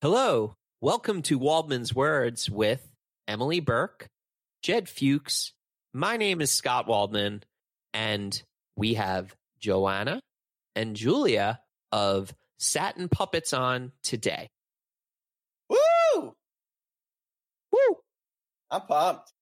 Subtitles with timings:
[0.00, 2.88] Hello, welcome to Waldman's Words with
[3.26, 4.06] Emily Burke,
[4.62, 5.54] Jed Fuchs.
[5.92, 7.42] My name is Scott Waldman,
[7.92, 8.40] and
[8.76, 10.20] we have Joanna
[10.76, 11.58] and Julia
[11.90, 14.50] of Satin Puppets on today.
[15.68, 16.36] Woo!
[17.72, 17.96] Woo!
[18.70, 19.32] I'm pumped.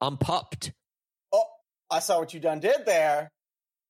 [0.00, 0.70] I'm pumped.
[1.32, 1.46] Oh,
[1.90, 3.32] I saw what you done did there.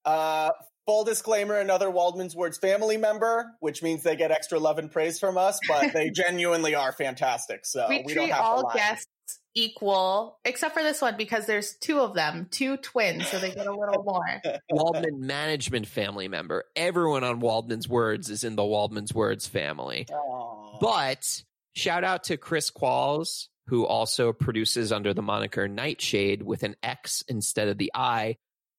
[0.03, 0.49] Uh,
[0.87, 5.19] full disclaimer, another Waldman's Words family member, which means they get extra love and praise
[5.19, 7.67] from us, but they genuinely are fantastic.
[7.67, 8.75] So we, we, treat don't have to all lie.
[8.75, 9.07] guests
[9.55, 13.67] equal, except for this one because there's two of them, two twins, so they get
[13.67, 14.43] a little more.
[14.71, 16.65] Waldman management family member.
[16.77, 20.07] Everyone on Waldman's Words is in the Waldman's Words family.
[20.11, 20.79] Aw.
[20.81, 21.43] But
[21.75, 27.25] shout out to Chris Qualls, who also produces under the moniker Nightshade with an X
[27.27, 28.37] instead of the I,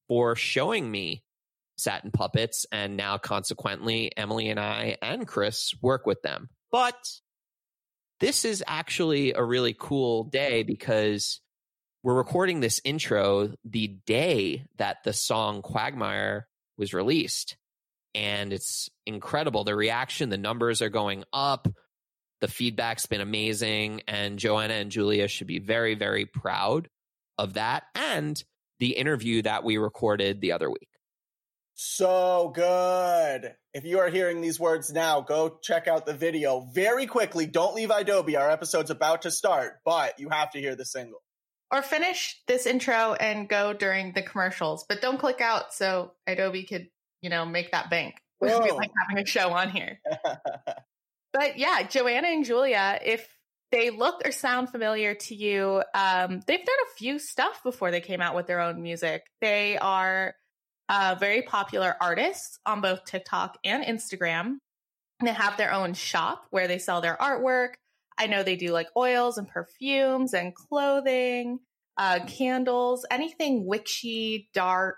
[0.08, 1.24] for showing me
[1.78, 2.66] satin puppets.
[2.72, 6.50] And now, consequently, Emily and I and Chris work with them.
[6.72, 6.96] But
[8.20, 11.40] this is actually a really cool day because
[12.04, 17.58] we're recording this intro the day that the song Quagmire was released.
[18.16, 19.64] And it's incredible.
[19.64, 21.68] The reaction, the numbers are going up.
[22.42, 24.02] The feedback's been amazing.
[24.08, 26.90] And Joanna and Julia should be very, very proud
[27.38, 28.42] of that and
[28.80, 30.90] the interview that we recorded the other week.
[31.80, 33.54] So good.
[33.72, 37.46] If you are hearing these words now, go check out the video very quickly.
[37.46, 38.36] Don't leave Adobe.
[38.36, 41.22] Our episode's about to start, but you have to hear the single.
[41.70, 46.64] Or finish this intro and go during the commercials, but don't click out so Adobe
[46.64, 46.88] could,
[47.22, 48.16] you know, make that bank.
[48.42, 50.00] It would be like having a show on here.
[51.34, 53.28] But yeah, Joanna and Julia, if
[53.72, 58.02] they look or sound familiar to you, um, they've done a few stuff before they
[58.02, 59.24] came out with their own music.
[59.40, 60.34] They are
[60.90, 64.58] uh, very popular artists on both TikTok and Instagram.
[65.24, 67.74] They have their own shop where they sell their artwork.
[68.18, 71.60] I know they do like oils and perfumes and clothing,
[71.98, 74.98] uh, candles, anything witchy, dark,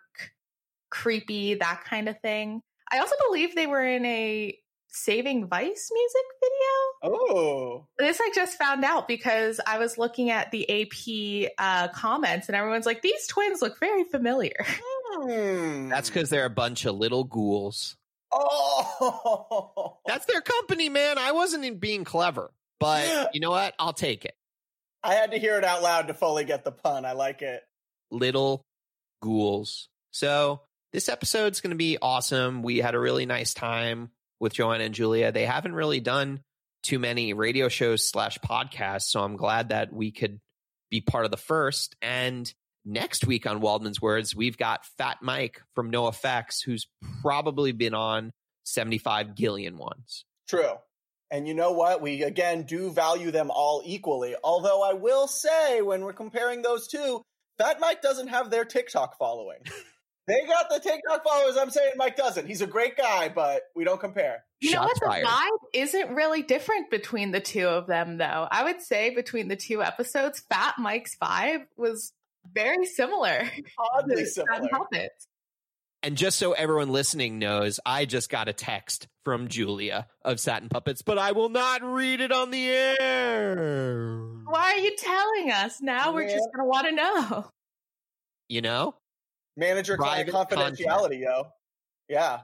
[0.89, 2.61] creepy, that kind of thing.
[2.91, 4.57] I also believe they were in a
[4.91, 7.19] Saving Vice music video.
[7.31, 12.47] oh, This I just found out because I was looking at the AP uh, comments
[12.47, 14.55] and everyone's like, these twins look very familiar.
[15.11, 15.89] Hmm.
[15.89, 17.95] That's because they're a bunch of little ghouls.
[18.31, 19.97] oh.
[20.05, 21.17] That's their company, man.
[21.17, 23.73] I wasn't in being clever, but you know what?
[23.79, 24.35] I'll take it.
[25.03, 27.05] I had to hear it out loud to fully get the pun.
[27.05, 27.63] I like it.
[28.11, 28.63] little
[29.21, 29.87] ghouls.
[30.11, 30.61] So
[30.91, 32.63] this episode's going to be awesome.
[32.63, 34.09] We had a really nice time
[34.39, 35.31] with Joanna and Julia.
[35.31, 36.41] They haven't really done
[36.83, 40.39] too many radio shows slash podcasts, so I'm glad that we could
[40.89, 41.95] be part of the first.
[42.01, 42.51] And
[42.89, 46.87] next week on Waldman's Words, we've got Fat Mike from NOFX, who's
[47.21, 48.31] probably been on
[48.63, 50.25] 75 gillion ones.
[50.47, 50.73] True.
[51.31, 52.01] And you know what?
[52.01, 54.35] We again do value them all equally.
[54.43, 57.21] Although I will say, when we're comparing those two,
[57.59, 59.59] Fat Mike doesn't have their TikTok following.
[60.27, 61.55] they got the TikTok followers.
[61.55, 62.47] I'm saying Mike doesn't.
[62.47, 64.43] He's a great guy, but we don't compare.
[64.59, 65.09] You know Shots what?
[65.09, 65.25] fired.
[65.25, 68.47] The vibe isn't really different between the two of them, though.
[68.49, 72.11] I would say between the two episodes, Fat Mike's vibe was
[72.53, 73.49] very similar.
[73.95, 74.69] Oddly to Satin similar.
[74.69, 75.27] Puppets.
[76.01, 80.69] And just so everyone listening knows, I just got a text from Julia of Satin
[80.69, 83.55] Puppets, but I will not read it on the air.
[84.45, 85.81] Why are you telling us?
[85.81, 87.45] Now we're just going to want to know.
[88.51, 88.95] You know?
[89.55, 91.49] Manager client Private confidentiality, yo.
[92.07, 92.39] Yeah.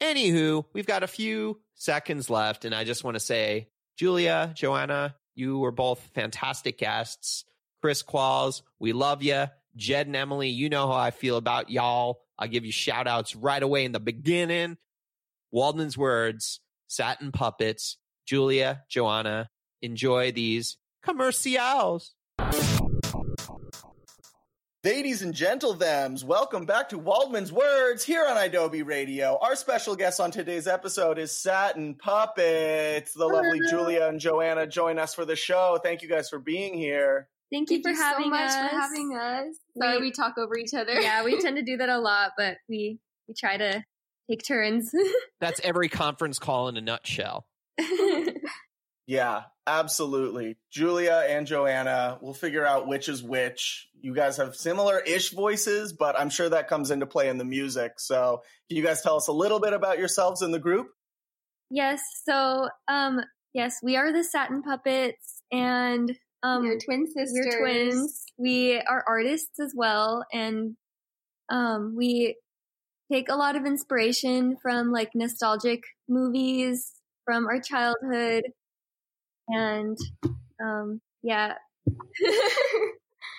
[0.00, 5.14] Anywho, we've got a few seconds left, and I just want to say, Julia, Joanna,
[5.34, 7.44] you were both fantastic guests.
[7.80, 9.46] Chris Qualls, we love you.
[9.76, 12.20] Jed and Emily, you know how I feel about y'all.
[12.38, 14.76] I'll give you shout outs right away in the beginning.
[15.50, 17.96] Waldman's words, satin puppets,
[18.26, 19.48] Julia, Joanna,
[19.80, 22.14] enjoy these commercials.
[24.82, 29.38] Ladies and gentlethems, welcome back to Waldman's Words here on Adobe Radio.
[29.40, 33.12] Our special guest on today's episode is Satin Puppets.
[33.12, 35.78] The lovely Julia and Joanna join us for the show.
[35.82, 37.28] Thank you guys for being here.
[37.52, 38.54] Thank, Thank you you for having so much us.
[38.70, 39.56] for having us.
[39.76, 41.00] Sorry, We- we, talk over each other.
[41.00, 42.98] yeah, we tend to do that a lot, but we
[43.28, 43.84] we try to
[44.30, 44.90] take turns.
[45.40, 47.46] That's every conference call in a nutshell.
[49.06, 50.56] Yeah, absolutely.
[50.70, 53.88] Julia and Joanna, we'll figure out which is which.
[54.00, 57.44] You guys have similar ish voices, but I'm sure that comes into play in the
[57.44, 57.94] music.
[57.98, 60.88] So, can you guys tell us a little bit about yourselves in the group?
[61.72, 63.20] yes, so um
[63.52, 67.46] yes, we are the Satin Puppets and um Your twin sisters.
[67.46, 68.24] we're twins.
[68.38, 70.76] We are artists as well and
[71.48, 72.36] um we
[73.12, 76.92] take a lot of inspiration from like nostalgic movies
[77.24, 78.44] from our childhood
[79.48, 79.96] and
[80.62, 81.54] um, yeah.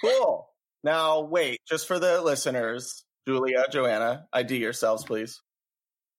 [0.04, 0.48] Cool.
[0.84, 5.40] Now, wait, just for the listeners, Julia, Joanna, ID yourselves, please.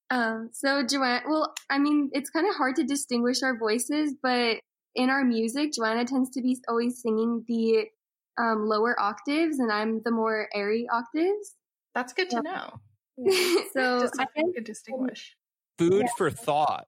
[0.08, 4.58] Um, so Joanna, well, I mean, it's kind of hard to distinguish our voices, but
[4.94, 7.86] in our music, Joanna tends to be always singing the
[8.38, 11.56] um, lower octaves, and I'm the more airy octaves.
[11.94, 12.80] That's good to know.
[13.74, 15.36] So Just I so guess distinguish.
[15.78, 16.12] Food Yeah.
[16.16, 16.86] for thought.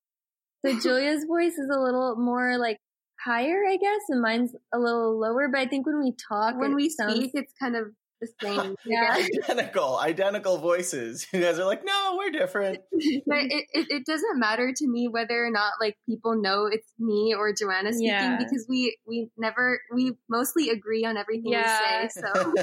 [0.64, 2.78] so Julia's voice is a little more like
[3.22, 5.48] higher, I guess, and mine's a little lower.
[5.48, 7.88] But I think when we talk, when it we sounds, speak, it's kind of
[8.20, 8.76] the same.
[8.86, 9.16] Yeah.
[9.16, 11.26] Identical, identical voices.
[11.32, 12.78] You guys are like, no, we're different.
[13.26, 16.90] but it, it, it doesn't matter to me whether or not like people know it's
[16.98, 18.36] me or Joanna speaking Yeah.
[18.38, 22.02] because we we never we mostly agree on everything Yeah.
[22.02, 22.20] we say.
[22.20, 22.54] So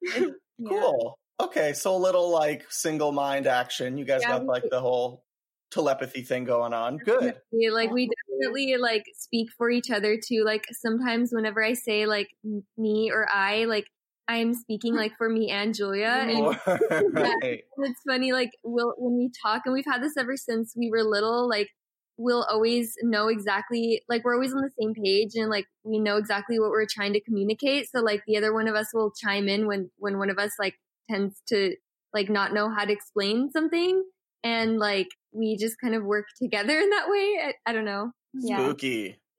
[0.02, 0.68] yeah.
[0.68, 1.18] cool.
[1.40, 3.96] Okay, so a little like single mind action.
[3.96, 5.24] You guys Yeah, got we- like the whole
[5.70, 6.98] telepathy thing going on.
[6.98, 7.36] Good.
[7.52, 10.42] We, like we definitely like speak for each other too.
[10.44, 12.28] Like sometimes whenever I say like
[12.76, 13.86] me or I, like
[14.30, 16.56] I'm speaking like for me and Julia, and
[17.12, 17.64] Right.
[17.78, 18.32] it's funny.
[18.32, 21.48] Like we'll when we talk, and we've had this ever since we were little.
[21.48, 21.68] Like
[22.16, 24.02] we'll always know exactly.
[24.08, 27.12] Like we're always on the same page, and like we know exactly what we're trying
[27.14, 27.88] to communicate.
[27.90, 30.52] So like the other one of us will chime in when when one of us
[30.60, 30.74] like
[31.10, 31.74] tends to
[32.14, 34.04] like not know how to explain something,
[34.44, 37.36] and like we just kind of work together in that way.
[37.46, 38.12] I, I don't know.
[38.32, 38.72] Yeah.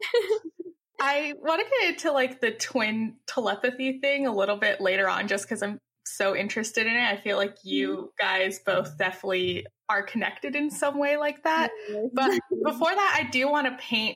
[1.01, 5.27] I want to get into like the twin telepathy thing a little bit later on,
[5.27, 7.03] just because I'm so interested in it.
[7.03, 11.71] I feel like you guys both definitely are connected in some way like that.
[12.13, 14.15] But before that, I do want to paint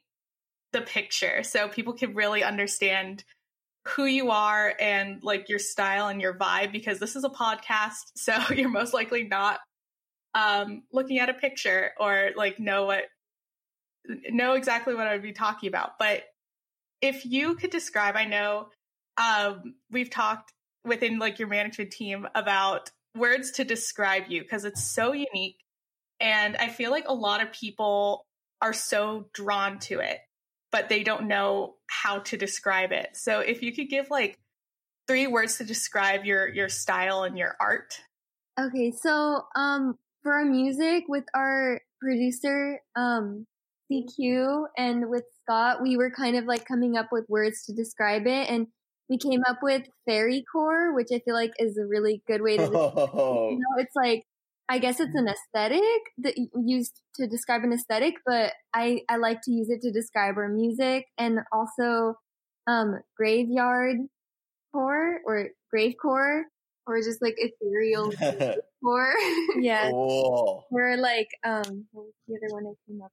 [0.73, 3.23] the picture so people can really understand
[3.87, 8.01] who you are and like your style and your vibe because this is a podcast
[8.15, 9.59] so you're most likely not
[10.33, 13.03] um looking at a picture or like know what
[14.29, 16.23] know exactly what I would be talking about but
[17.01, 18.69] if you could describe I know
[19.17, 20.53] um we've talked
[20.83, 25.57] within like your management team about words to describe you because it's so unique
[26.19, 28.25] and I feel like a lot of people
[28.61, 30.19] are so drawn to it
[30.75, 33.07] but they don't know how to describe it.
[33.13, 34.37] So if you could give like
[35.07, 38.01] three words to describe your your style and your art.
[38.59, 43.45] Okay, so um for our music with our producer um
[43.89, 48.25] CQ and with Scott, we were kind of like coming up with words to describe
[48.25, 48.67] it and
[49.09, 52.63] we came up with fairycore, which I feel like is a really good way to
[52.73, 54.23] Oh, you know, it's like
[54.67, 55.83] I guess it's an aesthetic
[56.17, 60.37] that used to describe an aesthetic, but I I like to use it to describe
[60.37, 62.15] our music and also
[62.65, 63.97] um graveyard
[64.73, 66.45] core or grave core
[66.87, 68.11] or just like ethereal
[68.83, 69.13] core.
[69.59, 70.65] Yeah, cool.
[70.71, 73.11] we're like um what was the other one I came up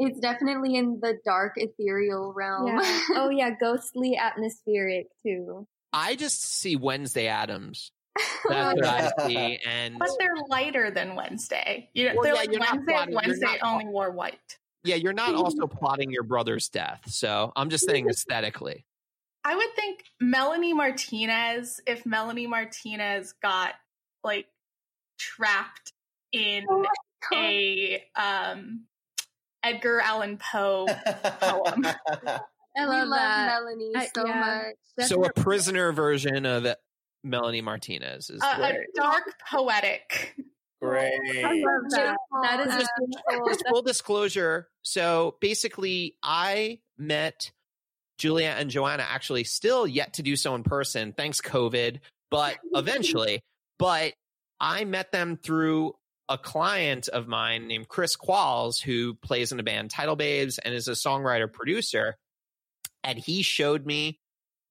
[0.00, 2.66] it's definitely in the dark ethereal realm.
[2.66, 3.00] Yeah.
[3.16, 5.66] oh yeah, ghostly atmospheric too.
[5.92, 7.92] I just see Wednesday Addams.
[8.48, 9.58] That's what I see.
[9.68, 11.88] And But they're lighter than Wednesday.
[11.94, 12.92] You know, Well, they're yeah, like you're not Wednesday.
[12.92, 14.58] plotting- you're Wednesday only wore white.
[14.84, 17.02] yeah, you're not also plotting your brother's death.
[17.06, 18.84] So I'm just saying aesthetically.
[19.44, 23.74] I would think Melanie Martinez, if Melanie Martinez got
[24.22, 24.46] like
[25.18, 25.92] trapped
[26.32, 26.84] in Oh
[27.34, 28.84] a um
[29.62, 30.86] Edgar Allan Poe
[31.40, 31.86] poem.
[32.76, 33.46] I we love, love that.
[33.62, 34.62] Melanie I- so yeah.
[34.98, 35.08] much.
[35.08, 36.66] So a prisoner version of
[37.24, 40.34] Melanie Martinez is Uh, a dark poetic.
[40.80, 41.12] Great.
[41.44, 42.16] I love that.
[42.42, 43.48] That is just beautiful.
[43.48, 44.68] just full disclosure.
[44.82, 47.50] So basically, I met
[48.18, 53.42] Julia and Joanna actually still yet to do so in person, thanks COVID, but eventually.
[53.78, 54.14] But
[54.58, 55.94] I met them through
[56.30, 60.72] a client of mine named Chris Qualls, who plays in a band Title Babes and
[60.72, 62.16] is a songwriter producer.
[63.02, 64.20] And he showed me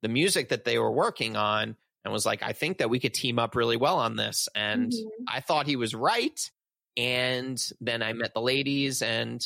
[0.01, 1.75] the music that they were working on
[2.05, 4.47] and was like, I think that we could team up really well on this.
[4.55, 5.03] And Mhm.
[5.27, 6.39] I thought he was right.
[6.95, 9.45] And then I met the ladies, and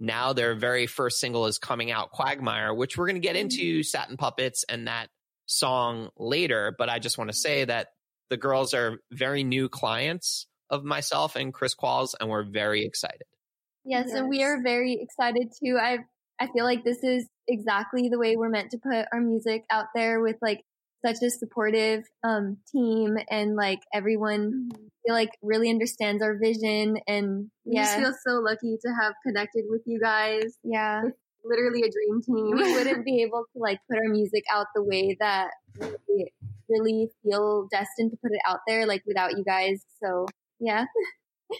[0.00, 3.82] now their very first single is coming out, Quagmire, which we're going to get into
[3.82, 5.08] Satin Puppets and that
[5.46, 6.74] song later.
[6.76, 7.88] But I just want to say that
[8.30, 13.24] the girls are very new clients of myself and Chris Qualls, and we're very excited.
[13.84, 15.78] Yes, and we are very excited too.
[15.80, 15.98] I
[16.40, 19.86] I feel like this is exactly the way we're meant to put our music out
[19.94, 20.62] there with like
[21.04, 24.70] such a supportive um team and like everyone
[25.04, 29.64] feel like really understands our vision and We just feel so lucky to have connected
[29.68, 30.56] with you guys.
[30.64, 31.02] yeah
[31.44, 32.56] Literally a dream team.
[32.56, 35.50] we wouldn't be able to like put our music out the way that
[36.08, 36.32] we
[36.68, 39.84] really feel destined to put it out there like without you guys.
[40.02, 40.26] So
[40.60, 40.84] yeah.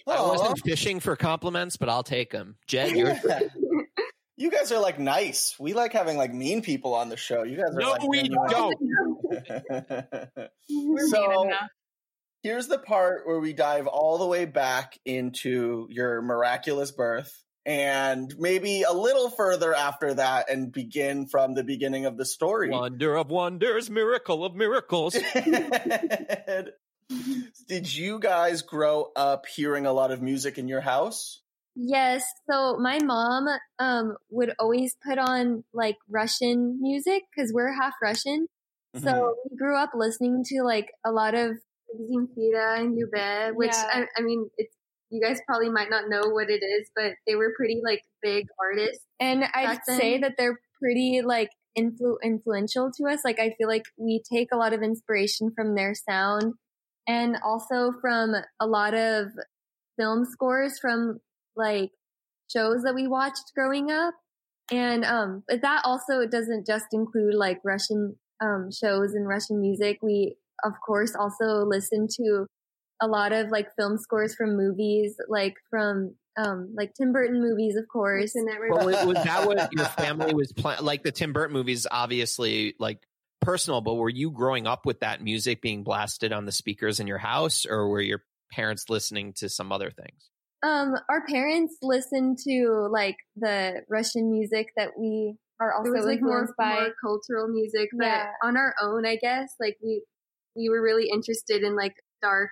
[0.07, 2.57] I wasn't fishing for compliments, but I'll take them.
[2.67, 3.15] Jed, you're
[4.39, 5.55] You guys are like nice.
[5.59, 7.41] We like having like mean people on the show.
[7.43, 8.75] You guys are No, like we don't.
[10.69, 11.49] We're So-
[12.43, 17.31] Here's the part where we dive all the way back into your miraculous birth
[17.65, 22.69] and maybe a little further after that and begin from the beginning of the story.
[22.69, 25.17] Wonder of wonders, miracle of miracles.
[27.67, 31.41] Did you guys grow up hearing a lot of music in your house?
[31.75, 32.23] Yes.
[32.49, 33.45] So my mom
[33.79, 38.47] um would always put on like Russian music because we're half Russian.
[38.95, 39.05] Mm-hmm.
[39.05, 41.51] So we grew up listening to like a lot of
[41.95, 44.05] Zemfira and Yube, which Yeah.
[44.17, 44.75] I, I mean, it's
[45.09, 48.47] you guys probably might not know what it is, but they were pretty like big
[48.59, 49.05] artists.
[49.19, 49.99] and I'd then?
[49.99, 53.21] say that they're pretty like influ- influential to us.
[53.23, 56.55] Like I feel like we take a lot of inspiration from their sound
[57.07, 59.27] and also from a lot of
[59.97, 61.19] film scores from
[61.55, 61.91] like
[62.51, 64.13] shows that we watched growing up.
[64.71, 69.99] And um but that also doesn't just include like Russian um shows and Russian music.
[70.01, 72.45] We of course also listen to
[73.01, 77.77] a lot of like film scores from movies, like from um like Tim Burton movies,
[77.77, 78.33] of course.
[78.33, 78.71] Cartoon Network.
[78.71, 80.83] Well, was, was that what your family was playing?
[80.83, 82.99] Like the Tim Burton movies, obviously, like
[83.47, 83.79] personal.
[83.79, 87.17] But were you growing up with that music being blasted on the speakers in your
[87.17, 90.29] house, or were your parents listening to some other things?
[90.63, 96.05] Um, our parents listened to like the Russian music that we are it also was
[96.05, 96.75] like more, influenced by.
[96.75, 98.31] more cultural music, but Yeah.
[98.43, 99.53] on our own, I guess.
[99.59, 100.03] Like we
[100.55, 102.49] we were really interested in like dark,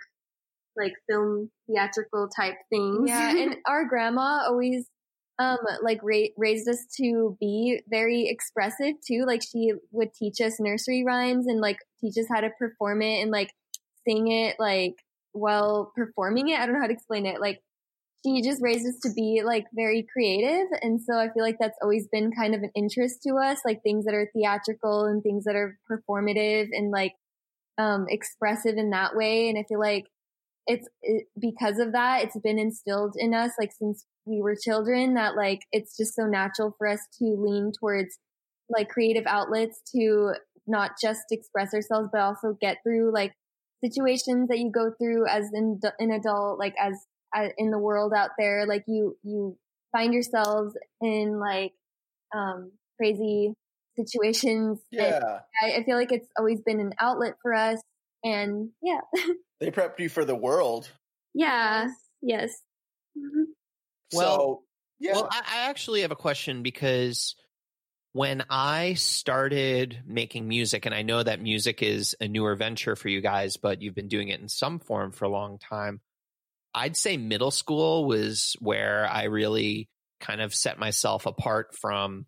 [0.78, 3.10] like film theatrical type things.
[3.10, 4.88] Yeah, and our grandma always
[5.40, 9.26] um like ra- raised us to be very expressive too.
[9.28, 13.22] Like she would teach us nursery rhymes and like teach us how to perform it
[13.22, 13.50] and like
[14.08, 14.94] sing it like
[15.34, 16.60] while performing it.
[16.60, 17.42] I don't know how to explain it.
[17.42, 17.62] Like
[18.26, 21.78] she just raised us to be like very creative and so I feel like that's
[21.82, 25.44] always been kind of an interest to us, like things that are theatrical and things
[25.44, 27.14] that are performative and like
[27.78, 30.06] um expressive in that way and I feel like
[30.66, 35.16] it's it, because of that it's been instilled in us like since we were children
[35.16, 38.18] that like it's just so natural for us to lean towards
[38.70, 40.34] like creative outlets to
[40.68, 43.34] not just express ourselves but also get through like
[43.84, 46.94] situations that you go through as an, an adult like as,
[47.34, 48.66] as in the world out there.
[48.66, 49.58] Like you you
[49.92, 51.74] find yourselves in like
[52.36, 53.54] um crazy
[53.98, 54.80] situations.
[54.92, 55.40] Yeah.
[55.62, 57.80] I, I feel like it's always been an outlet for us.
[58.24, 59.02] And yeah.
[59.62, 60.90] They prepped you for the world.
[61.34, 61.88] yeah.
[62.22, 62.52] Yes
[64.16, 64.64] Well- so,
[65.00, 65.14] yeah.
[65.14, 67.36] Well, I, I actually have a question because
[68.14, 73.10] when I started making music, and I know that music is a newer venture for
[73.10, 76.00] you guys, but you've been doing it in some form for a long time.
[76.74, 79.90] I'd say middle school was where I really
[80.22, 82.26] kind of set myself apart from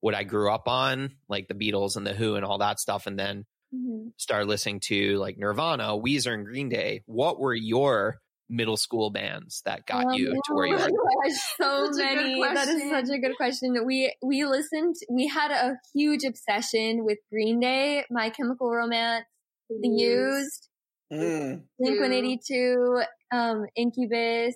[0.00, 3.06] what I grew up on, like the Beatles and the Who and all that stuff,
[3.06, 4.12] and then Mhm.
[4.16, 7.02] started listening to like Nirvana, Weezer, and Green Day.
[7.06, 10.88] What were your middle school bands that got Um, you to where you oh are?
[11.28, 12.42] gosh, so Such a many.
[12.42, 13.74] That is such a good question.
[13.84, 14.94] We we listened.
[15.10, 19.24] We had a huge obsession with Green Day, My Chemical Romance,
[19.68, 20.68] The Used,
[21.12, 21.62] Mm.
[21.78, 22.00] Blink Two.
[22.02, 24.54] One Eighty Two, um, Incubus.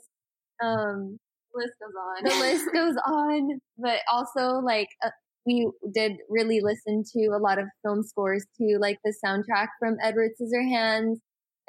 [0.62, 1.18] Um,
[1.54, 2.24] list goes on.
[2.24, 3.60] the list goes on.
[3.78, 5.10] But also, like, uh,
[5.46, 9.96] we did really listen to a lot of film scores too, like the soundtrack from
[10.02, 11.16] Edward Scissorhands,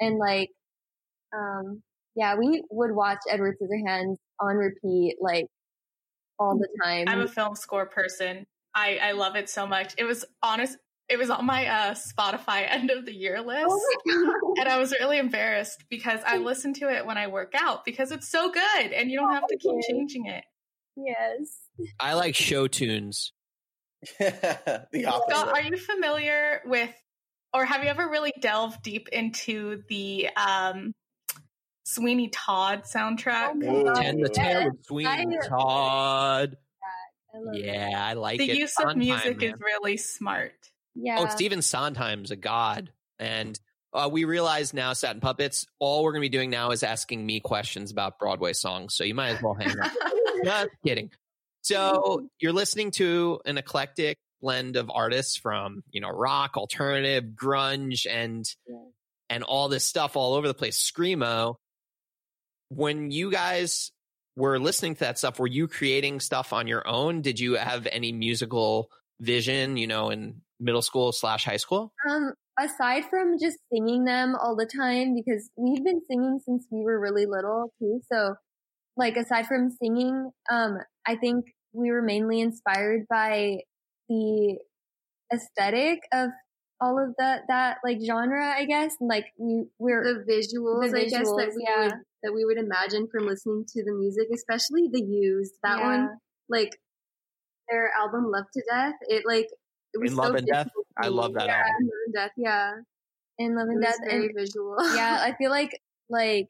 [0.00, 0.50] and like,
[1.34, 1.82] um,
[2.14, 5.46] yeah, we would watch Edward Scissorhands on repeat, like
[6.38, 7.08] all the time.
[7.08, 8.46] I'm a film score person.
[8.74, 9.94] I, I love it so much.
[9.98, 10.76] It was honest.
[11.08, 13.66] It was on my uh, Spotify end of the year list.
[13.68, 17.84] oh and I was really embarrassed because I listen to it when I work out
[17.84, 20.44] because it's so good and you don't have to keep changing it.
[20.96, 21.58] Yes.
[21.98, 23.32] I like show tunes.
[24.18, 25.36] the opposite.
[25.36, 26.90] Scott, are you familiar with,
[27.54, 30.92] or have you ever really delved deep into the um,
[31.84, 33.52] Sweeney Todd soundtrack?
[33.64, 34.36] Oh my Ten the yes.
[34.36, 35.08] Tail with Sweeney
[35.38, 36.56] I- Todd.
[37.34, 37.64] I love it.
[37.64, 38.58] Yeah, I like the it.
[38.58, 39.50] use of music man.
[39.54, 40.52] is really smart.
[40.94, 41.16] Yeah.
[41.20, 42.92] Oh, Stephen Sondheim's a god.
[43.18, 43.58] And
[43.94, 47.24] uh, we realize now, Satin Puppets, all we're going to be doing now is asking
[47.24, 48.94] me questions about Broadway songs.
[48.94, 49.92] So you might as well hang up.
[50.42, 51.10] Not kidding.
[51.62, 58.06] So you're listening to an eclectic blend of artists from, you know, rock, alternative, grunge,
[58.10, 58.76] and Yeah.
[59.30, 60.78] and all this stuff all over the place.
[60.78, 61.54] Screamo.
[62.74, 63.92] When you guys
[64.34, 67.20] were listening to that stuff, were you creating stuff on your own?
[67.20, 68.88] Did you have any musical
[69.20, 71.92] vision, you know, in middle school slash high school?
[72.08, 76.82] Um, aside from just singing them all the time, because we've been singing since we
[76.82, 78.00] were really little too.
[78.10, 78.36] So,
[78.96, 83.58] like, aside from singing, um, I think we were mainly inspired by
[84.08, 84.58] the
[85.32, 86.30] aesthetic of
[86.82, 88.96] all of that that like genre, I guess.
[89.00, 91.84] And, like we we're the visuals, The I guess that we yeah.
[91.84, 95.54] would that we would imagine from listening to the music, especially the used.
[95.62, 95.86] That Yeah.
[95.90, 96.70] one, like
[97.70, 99.46] their album "Love to Death," it like
[99.94, 100.68] it was In so Love and Death?
[100.98, 101.76] I love that yeah, album.
[101.80, 102.72] in Love and Death, yeah,
[103.38, 104.00] in Love it and was Death.
[104.08, 104.76] very And visual.
[104.96, 106.48] yeah, I feel like like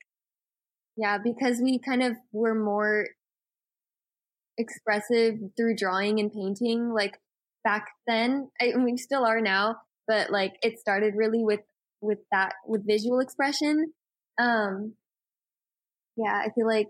[0.97, 3.07] yeah, because we kind of were more
[4.59, 7.19] expressive through drawing and painting like
[7.65, 8.51] back then.
[8.61, 11.61] I, and we still are now, but like it started really with
[12.01, 13.93] with that with visual expression.
[14.39, 14.95] Um
[16.17, 16.89] yeah, I feel like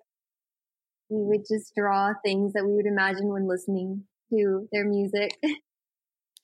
[1.08, 5.36] we would just draw things that we would imagine when listening to their music.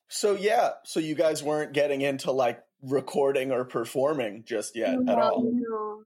[0.09, 5.19] So yeah, so you guys weren't getting into like recording or performing just yet at
[5.19, 5.51] all.
[5.53, 6.03] No.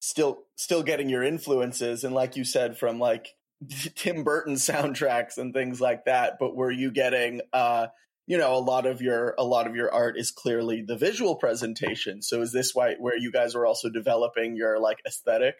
[0.00, 3.34] Still still getting your influences and like you said from like
[3.96, 7.88] Tim Burton soundtracks and things like that, but were you getting uh
[8.28, 11.36] you know a lot of your a lot of your art is clearly the visual
[11.36, 12.22] presentation.
[12.22, 15.56] So is this why where you guys were also developing your like aesthetic?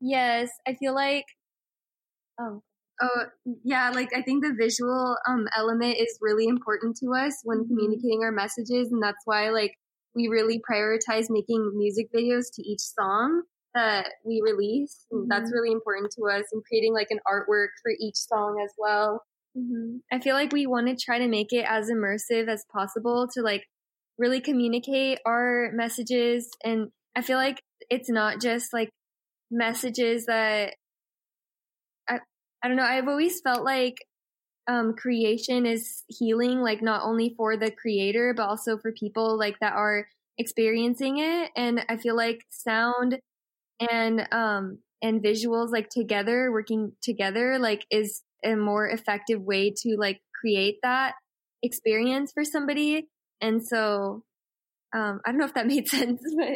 [0.00, 1.26] yes, I feel like
[2.40, 2.62] um
[3.02, 3.24] Oh
[3.62, 7.68] yeah, like I think the visual um element is really important to us when Mhm.
[7.68, 9.74] communicating our messages, and that's why like
[10.14, 13.42] we really prioritize making music videos to each song
[13.74, 15.04] that we release.
[15.10, 18.72] And That's really important to us, and creating like an artwork for each song as
[18.78, 19.22] well.
[19.56, 23.28] Hmm I feel like we want to try to make it as immersive as possible
[23.34, 23.64] to like
[24.18, 26.48] really communicate our messages.
[26.64, 27.60] And I feel like
[27.90, 28.90] it's not just like
[29.50, 30.74] messages that
[32.08, 32.18] I,
[32.62, 32.84] I don't know.
[32.84, 34.04] I've always felt like
[34.68, 39.58] um, creation is healing, like not only for the creator, but also for people like
[39.60, 40.08] that are
[40.38, 41.50] experiencing it.
[41.56, 43.18] And I feel like sound
[43.80, 49.96] and, um, and visuals like together, working together, like is a more effective way to
[49.98, 51.14] like create that
[51.62, 53.08] experience for somebody.
[53.40, 54.24] And so,
[54.94, 56.48] um, I don't know if that made sense, but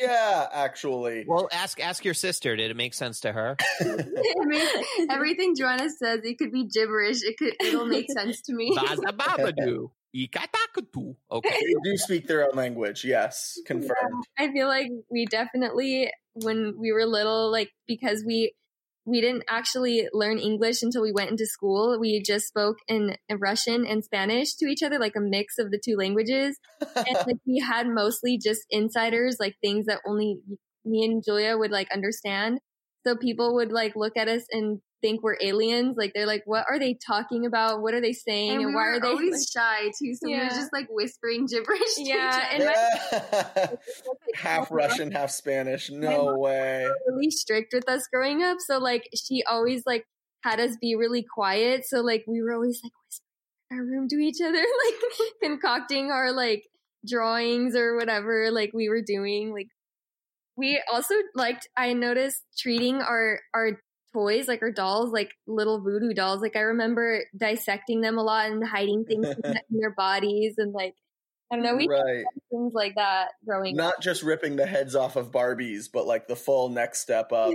[0.00, 1.24] Yeah, actually.
[1.26, 2.56] Well, ask ask your sister.
[2.56, 3.56] Did it make sense to her?
[3.80, 3.84] I
[4.44, 4.66] mean,
[5.10, 7.22] everything Joanna says, it could be gibberish.
[7.22, 8.76] It could, it'll make sense to me.
[8.76, 9.90] Bazababadu.
[10.14, 11.16] Ikatakatu.
[11.30, 11.48] Okay.
[11.48, 13.58] They do speak their own language, yes.
[13.64, 14.24] Confirmed.
[14.38, 18.52] I feel like we definitely, when we were little, like because we
[19.04, 21.98] we didn't actually learn English until we went into school.
[22.00, 25.80] We just spoke in, Russian and Spanish to each other, like a mix of the
[25.82, 26.58] two languages.
[26.94, 30.38] and like we had mostly just insiders, like things that only
[30.84, 32.60] me and Julia would like understand.
[33.04, 35.96] So people would like look at us and think we're aliens.
[35.98, 37.82] Like they're like, what are they talking about?
[37.82, 38.52] What are they saying?
[38.52, 40.48] and And, we why were are they always like- shy too, so we were Yeah.
[40.48, 41.94] just like whispering gibberish.
[41.96, 42.72] to Yeah, each and other.
[43.32, 43.76] my-
[44.34, 45.90] half Russian, half Spanish.
[46.02, 46.88] No way.
[47.06, 48.58] really strict with us growing up.
[48.60, 50.06] So like she always like
[50.42, 51.84] had us be really quiet.
[51.86, 54.52] So like we were always like whispering in our room to each other,
[54.86, 56.64] like concocting our like
[57.06, 59.52] drawings or whatever like we were doing.
[59.52, 59.68] Like
[60.56, 63.80] we also liked I noticed treating our our
[64.12, 66.40] toys, like our dolls, like little voodoo dolls.
[66.40, 70.94] Like I remember dissecting them a lot and hiding things in their bodies and like
[71.52, 72.24] I don't know, we did right.
[72.50, 73.84] things like that growing up.
[73.84, 77.52] Not just ripping the heads off of Barbies, but like the full next step up.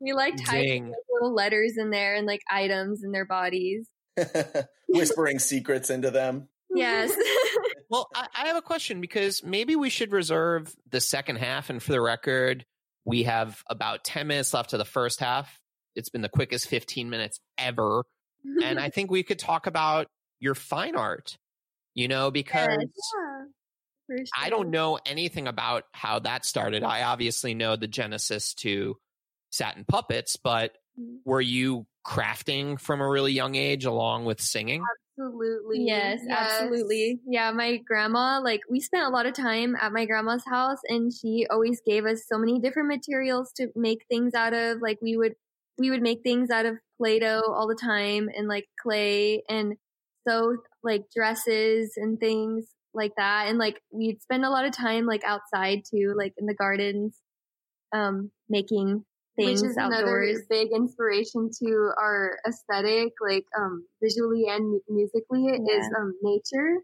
[0.00, 0.88] we liked hiding Ding.
[0.90, 3.88] like, little letters in there and like items in their bodies.
[4.88, 6.48] Whispering secrets into them.
[6.72, 7.12] Yes.
[7.88, 11.68] Well, I, I have a question because maybe we should reserve the second half.
[11.68, 12.64] And for the record,
[13.04, 15.60] we have about 10 minutes left to the first half.
[15.96, 18.04] It's been the quickest 15 minutes ever.
[18.62, 20.06] And I think we could talk about
[20.38, 21.36] your fine art,
[21.94, 23.44] you know, because Yeah,
[24.06, 26.82] for I don't know anything about how that started.
[26.82, 28.96] I obviously know the genesis to
[29.50, 31.18] Satin Puppets, but Mm.
[31.24, 34.82] were you crafting from a really young age along with singing?
[35.20, 35.86] Absolutely.
[35.86, 37.20] Yes, absolutely.
[37.26, 41.12] Yeah, my grandma, like, we spent a lot of time at my grandma's house, and
[41.12, 44.80] she always gave us so many different materials to make things out of.
[44.80, 45.34] Like, we would
[45.78, 49.74] we would make things out of Play-Doh all the time, and like clay, and
[50.28, 53.46] so like dresses and things like that.
[53.48, 57.16] And like, we'd spend a lot of time like outside too, like in the gardens,
[57.94, 59.04] um, making
[59.36, 60.00] things Which is outdoors.
[60.28, 66.78] another big inspiration to our aesthetic, like um visually and mu- musically, is um nature,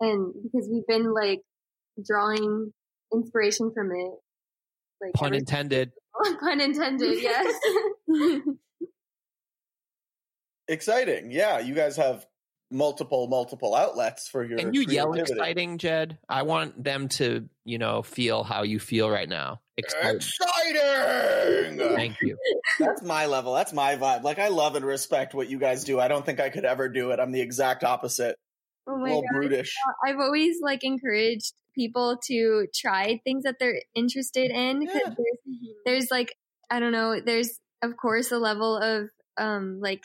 [0.00, 1.40] and because we've been like
[2.06, 2.72] drawing
[3.12, 4.12] inspiration from it,
[5.00, 5.92] like Pun ever- intended.
[6.40, 7.54] pun intended, yes.
[10.68, 11.30] Exciting.
[11.30, 12.26] Yeah, you guys have
[12.70, 16.18] multiple multiple outlets for your Can you yell exciting, Jed?
[16.28, 19.60] I want them to, you know, feel how you feel right now.
[19.76, 20.16] Exciting.
[20.16, 21.78] Exciting!
[21.78, 22.36] Thank you.
[22.78, 23.54] That's my level.
[23.54, 24.22] That's my vibe.
[24.22, 26.00] Like I love and respect what you guys do.
[26.00, 27.20] I don't think I could ever do it.
[27.20, 28.36] I'm the exact opposite.
[28.86, 29.36] Oh A my little god.
[29.36, 29.74] brutish.
[30.04, 34.90] I've always like encouraged people to try things that they're interested in Yeah.
[35.04, 35.38] there's,
[35.86, 36.34] there's like
[36.70, 40.02] I don't know, there's of course a level of um like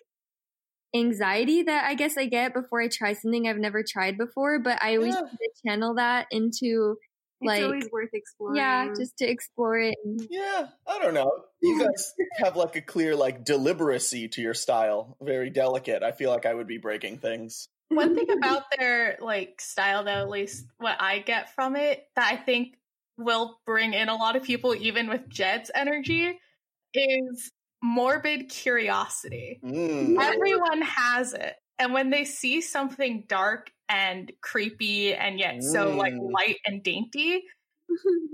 [0.96, 4.82] anxiety that I guess I get before I try something I've never tried before, but
[4.84, 5.22] I always Yeah.
[5.66, 6.98] channel that into
[7.42, 8.58] It's like always worth exploring.
[8.58, 9.96] yeah, just to explore it.
[10.30, 11.32] Yeah, I don't know.
[11.62, 15.18] You guys have like a clear like deliberacy to your style.
[15.22, 16.04] Very delicate.
[16.04, 17.68] I feel like I would be breaking things.
[17.90, 22.32] One thing about their like style, though, at least what I get from it, that
[22.32, 22.76] I think
[23.18, 26.40] will bring in a lot of people, even with Jed's energy,
[26.94, 27.52] is
[27.84, 29.60] morbid curiosity.
[29.64, 30.16] Mm.
[30.20, 36.14] Everyone has it, and when they see something dark and creepy and yet so like
[36.14, 36.32] Mm.
[36.34, 37.44] light and dainty,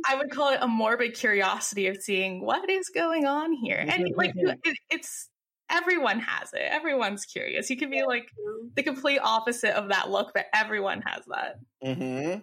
[0.07, 3.85] I would call it a morbid curiosity of seeing what is going on here.
[3.87, 4.33] And like
[4.63, 5.29] it, it's
[5.69, 6.61] everyone has it.
[6.61, 7.69] Everyone's curious.
[7.69, 8.25] You can be like
[8.75, 11.55] the complete opposite of that look, but everyone has that.
[11.83, 12.39] hmm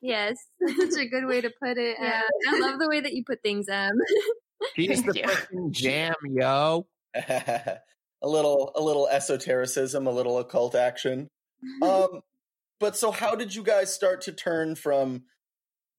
[0.00, 0.36] yes.
[0.60, 1.96] That's such a good way to put it.
[2.00, 2.22] Yeah.
[2.46, 3.92] Uh, I love the way that you put things, Em.
[4.76, 6.86] She's the freaking jam, yo.
[7.14, 7.78] a
[8.22, 11.28] little a little esotericism, a little occult action.
[11.80, 12.22] Um,
[12.80, 15.22] but so how did you guys start to turn from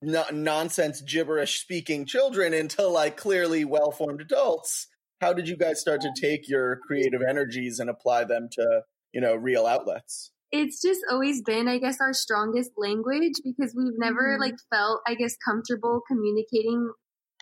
[0.02, 4.88] no- nonsense gibberish speaking children into like clearly well formed adults?
[5.22, 8.82] How did you guys start to take your creative energies and apply them to
[9.14, 10.32] you know real outlets?
[10.56, 14.40] it's just always been, I guess, our strongest language because we've never Mhm.
[14.40, 16.92] like felt, I guess, comfortable communicating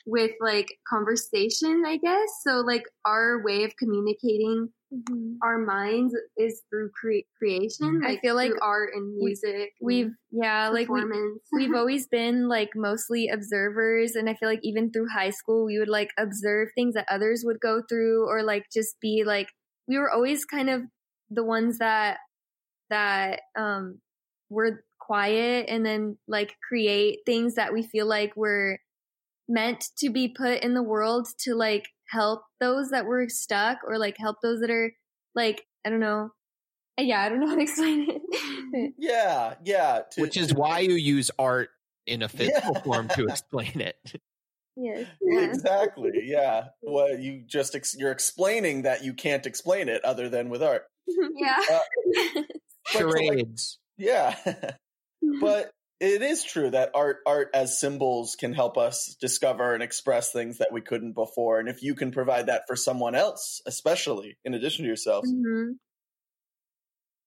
[0.05, 2.29] with like conversation, I guess.
[2.45, 4.69] So like our way of communicating
[5.41, 8.01] our minds is through cre- creation.
[8.05, 9.71] I feel like art and music.
[9.81, 11.03] We've yeah, like we
[11.53, 15.79] we've always been like mostly observers and i feel like even through high school we
[15.79, 19.47] would like observe things that others would go through or like just be like
[19.87, 20.81] we were always kind of
[21.29, 22.17] the ones that
[22.89, 23.99] that um
[24.49, 28.79] were quiet and then like create things that we feel like were
[29.49, 33.97] meant to be put in the world to like help those that were stuck or
[33.97, 34.91] like help those that are
[35.35, 36.29] like i don't know
[36.99, 38.07] uh, yeah i don't know how to explain
[38.73, 40.01] it Yeah, yeah.
[40.11, 41.69] to- Which is why you use art
[42.07, 42.81] in a physical Yeah.
[42.81, 43.95] form to explain it.
[44.77, 46.11] yes exactly.
[46.23, 46.65] Yeah.
[46.81, 50.83] Well, you just ex- you're explaining that you can't explain it other than with art.
[51.35, 51.57] yeah.
[51.71, 51.79] Uh,
[52.35, 52.45] but
[52.87, 53.79] so, like, Charades.
[53.97, 54.35] Yeah.
[55.41, 60.31] but it is true that art art as symbols can help us discover and express
[60.31, 61.59] things that we couldn't before.
[61.59, 65.29] And if you can provide that for someone else, especially in addition to yourselves.
[65.29, 65.73] hmm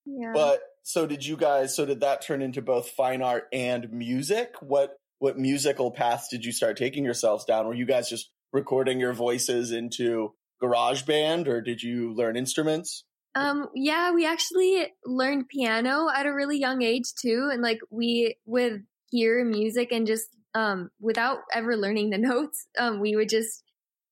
[0.04, 0.32] Yeah.
[0.34, 4.56] But so did you guys so did that turn into both fine art and music?
[4.60, 7.66] What what musical paths did you start taking yourselves down?
[7.66, 13.04] Were you guys just recording your voices into GarageBand or did you learn instruments?
[13.34, 17.48] Um, yeah, we actually learned piano at a really young age too.
[17.52, 23.00] And like we would hear music and just, um, without ever learning the notes, um,
[23.00, 23.62] we would just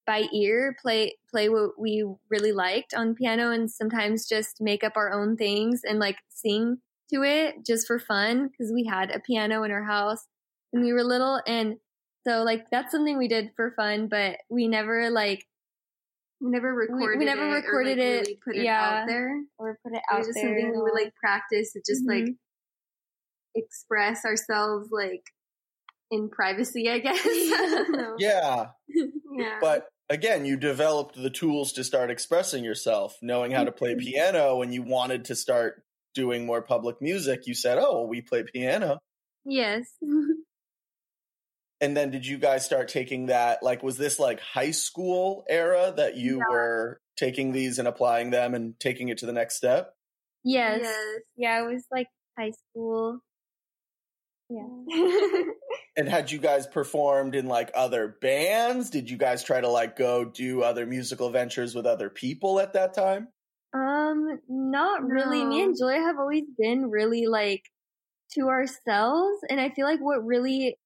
[0.05, 4.95] by ear play, play what we really liked on piano and sometimes just make up
[4.97, 6.79] our own things and like sing
[7.13, 10.27] to it just for fun because we had a piano in our house
[10.73, 11.41] when we were little.
[11.47, 11.77] And
[12.27, 15.45] so like that's something we did for fun, but we never like
[16.43, 17.19] We never recorded it.
[17.21, 19.01] we never it or, recorded like, it, really put it yeah.
[19.03, 19.43] out there.
[19.59, 20.45] or put it It out was just there.
[20.49, 22.37] something we would like practice to just like Mhm.
[23.55, 25.23] express ourselves like
[26.11, 27.21] in privacy, I guess.
[27.25, 28.17] I.
[28.19, 28.67] Yeah.
[29.39, 29.59] yeah.
[29.61, 34.57] But again, you developed the tools to start expressing yourself, knowing how to play piano
[34.57, 35.83] when you wanted to start
[36.15, 37.47] doing more public music.
[37.47, 38.99] You said, "Oh, we play piano."
[39.45, 39.89] Yes.
[41.83, 45.93] And then did you guys start taking that like was this like high school era
[45.97, 49.93] that you were taking these and applying them and taking it to the next step?
[50.45, 50.81] Yes.
[50.83, 51.21] Yes.
[51.37, 52.07] Yeah, it was like
[52.39, 53.19] high school.
[54.49, 55.45] Yeah.
[55.95, 58.89] And had you guys performed in like other bands?
[58.89, 62.73] Did you guys try to like go do other musical ventures with other people at
[62.73, 63.29] that time?
[63.75, 65.45] Um, not really.
[65.45, 67.65] Me and Julia have always been really like
[68.35, 70.79] to ourselves, and I feel like what really,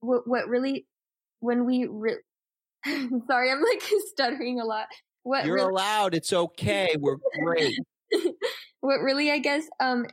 [0.00, 0.86] what what really,
[1.40, 2.22] when we, re-
[3.26, 3.82] sorry, I'm like
[4.12, 4.86] stuttering a lot.
[5.22, 6.14] What You're really, allowed.
[6.14, 6.94] It's okay.
[6.98, 7.78] We're great.
[8.80, 10.06] what really, I guess, um,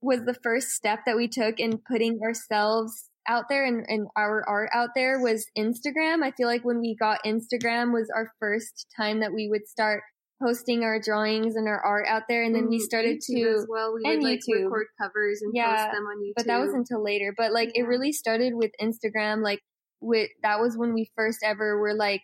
[0.00, 4.44] was the first step that we took in putting ourselves out there and, and our
[4.48, 6.22] art out there was Instagram.
[6.22, 10.02] I feel like when we got Instagram was our first time that we would start
[10.40, 13.58] posting our drawings and our art out there, and then we Mm, started YouTube to
[13.58, 13.94] as well.
[13.94, 14.64] We and would like YouTube.
[14.64, 16.32] record covers and Yeah, post them on YouTube.
[16.36, 17.34] but that was until later.
[17.36, 19.42] But like it really started with Instagram.
[19.42, 19.60] Like
[20.00, 22.22] with that was when we first ever were like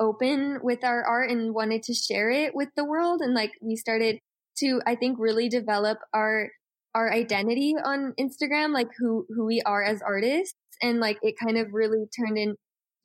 [0.00, 3.20] open with our art and wanted to share it with the world.
[3.20, 4.18] And like we started
[4.58, 6.50] to, I think, really develop our
[6.94, 11.56] our identity on Instagram, like who who we are as artists, and like it kind
[11.56, 12.56] of really turned in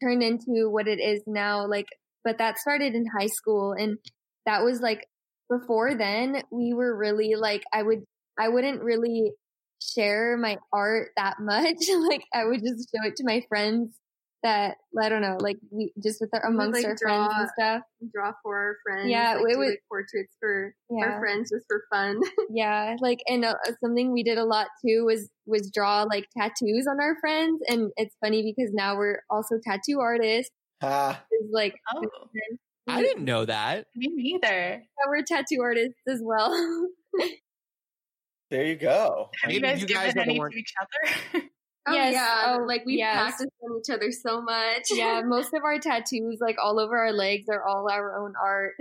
[0.04, 1.65] turned into what it is now.
[1.67, 1.86] Like,
[2.24, 3.98] but that started in high school, and
[4.46, 5.06] that was like
[5.50, 8.04] before then we were really like I would
[8.40, 9.32] I wouldn't really
[9.82, 11.78] share my art that much.
[12.10, 13.96] like I would just show it to my friends
[14.44, 17.66] that I don't know, like we just with our, amongst like, our friends and draw-
[17.66, 17.82] stuff.
[18.14, 19.10] draw for our friends.
[19.10, 21.06] Yeah, like, it was- like portraits for Yeah.
[21.06, 22.20] our friends just for fun.
[22.52, 26.86] Yeah, like and uh, something we did a lot too was was draw like tattoos
[26.88, 30.52] on our friends, and it's funny because now we're also tattoo artists.
[30.82, 31.24] Ha.
[31.32, 32.08] Is like Oh,
[32.88, 33.88] I didn't know that.
[33.96, 34.48] me neither.
[34.48, 36.52] yeah, we're tattoo artists as well.
[38.50, 39.30] There you go.
[39.42, 41.44] Have you Maybe guys you guys given are any to each other?
[41.90, 43.16] Oh Yes, yeah, oh, like we yes.
[43.18, 44.84] practiced on each other so much.
[44.92, 48.74] yeah, most of our tattoos, like all over our legs, are all our own art.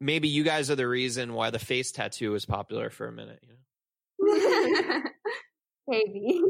[0.00, 3.42] Maybe you guys are the reason why the face tattoo was popular for a minute.
[3.42, 3.48] You
[4.28, 5.02] know?
[5.86, 6.40] Maybe.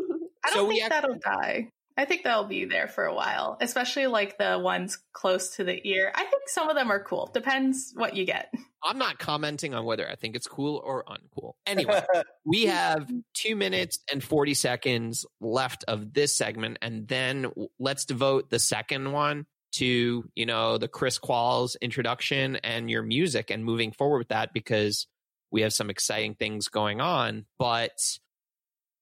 [0.45, 1.69] I don't So we think act- that'll die.
[1.99, 5.81] I think they'll be there for a while, especially like the ones close to the
[5.87, 6.13] ear.
[6.15, 7.29] I think some of them are cool.
[7.35, 8.55] Depends what you get.
[8.85, 11.55] I'm not commenting on whether I think it's cool or uncool.
[11.67, 12.01] Anyway,
[12.47, 18.49] we have two minutes and 40 seconds left of this segment, and then let's devote
[18.49, 23.91] the second one to, you know, the Chris Qualls introduction and your music and moving
[23.91, 25.09] forward with that because
[25.51, 27.45] we have some exciting things going on.
[27.59, 27.99] But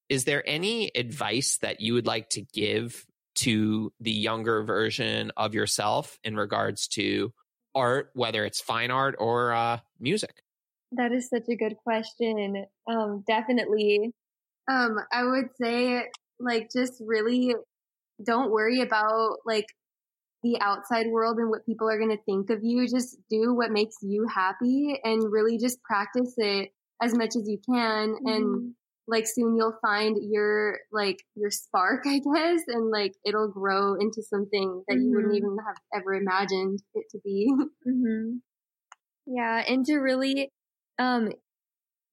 [0.09, 5.53] is there any advice that you would like to give to the younger version of
[5.53, 7.33] yourself in regards to
[7.75, 10.43] art, whether it's fine art or uh, music?
[10.93, 12.65] that is such a good question.
[12.87, 14.13] Um, definitely.
[14.69, 16.03] Um, I would say
[16.39, 17.55] like just really
[18.23, 19.67] don't worry about like
[20.43, 22.87] the outside world and what people are going to think of you.
[22.87, 26.69] Just do what makes you happy and really just practice it
[27.01, 28.73] as much as you can and
[29.07, 34.21] like soon you'll find your like your spark, I guess, and like it'll grow into
[34.23, 35.37] something that you wouldn't Mhm.
[35.37, 37.53] even have ever imagined it to be.
[37.85, 38.37] hmm
[39.25, 40.51] Yeah, and to really
[40.99, 41.31] um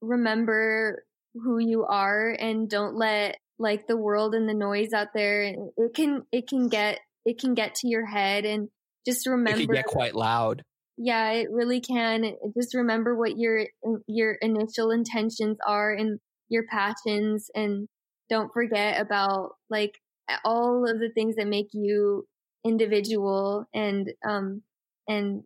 [0.00, 1.04] remember
[1.35, 5.94] who you are and don't let like the world and the noise out there it
[5.94, 8.68] can it can get it can get to your head and
[9.07, 10.62] just remember It remember could get quite loud.
[10.96, 12.24] yeah it really can
[12.57, 13.66] just remember what your
[14.07, 16.20] your initial intentions are and
[16.54, 17.88] your passions and
[18.30, 19.98] don't forget about like
[20.44, 22.26] all of the things that make you
[22.64, 24.62] individual and um
[25.06, 25.42] and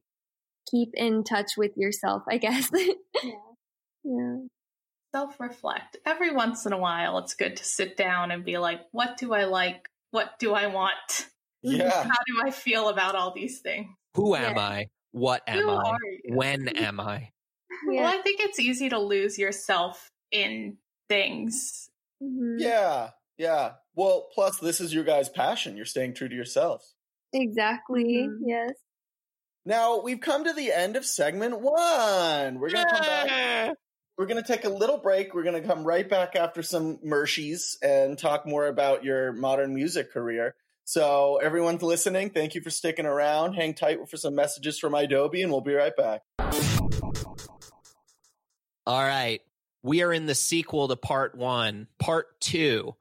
[0.70, 2.70] keep in touch with yourself i guess
[4.04, 4.36] yeah
[5.14, 5.96] Self reflect.
[6.04, 9.32] Every once in a while, it's good to sit down and be like, what do
[9.32, 9.88] I like?
[10.10, 11.26] What do I want?
[11.60, 11.90] Yeah.
[11.90, 13.88] How do I feel about all these things?
[14.14, 14.50] Who Yeah.
[14.50, 14.86] am I?
[15.10, 15.96] What am Who I?
[16.28, 17.30] When am I?
[17.84, 21.90] Well, I think it's easy to lose yourself in things.
[22.22, 22.56] Mhm.
[22.60, 23.10] Yeah.
[23.36, 23.74] Yeah.
[23.94, 25.76] Well, plus this is your guys' passion.
[25.76, 26.94] You're staying true to yourselves.
[27.32, 28.38] exactly Mhm.
[28.46, 28.70] yes
[29.66, 32.58] Now we've come to the end of segment one.
[32.58, 33.76] We're gonna come back.
[34.16, 35.34] We're gonna take a little break.
[35.34, 40.10] We're gonna come right back after some Mershies and talk more about your modern music
[40.10, 40.56] career.
[40.84, 42.30] So everyone's listening.
[42.30, 43.52] Thank you for sticking around.
[43.54, 46.22] Hang tight for some messages from Adobe, and we'll be right back.
[48.86, 49.42] All right.
[49.82, 52.96] We are in the sequel to part one, part two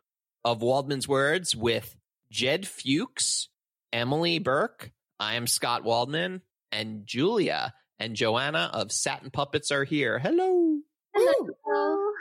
[0.46, 1.96] of Waldman's Words with
[2.32, 3.50] Jed Fuchs,
[3.92, 4.92] Emily Burke.
[5.20, 10.20] I am Scott Waldman, and Julia and Joanna of Satin Puppets are here.
[10.20, 10.78] Hello.
[11.16, 12.12] Hello.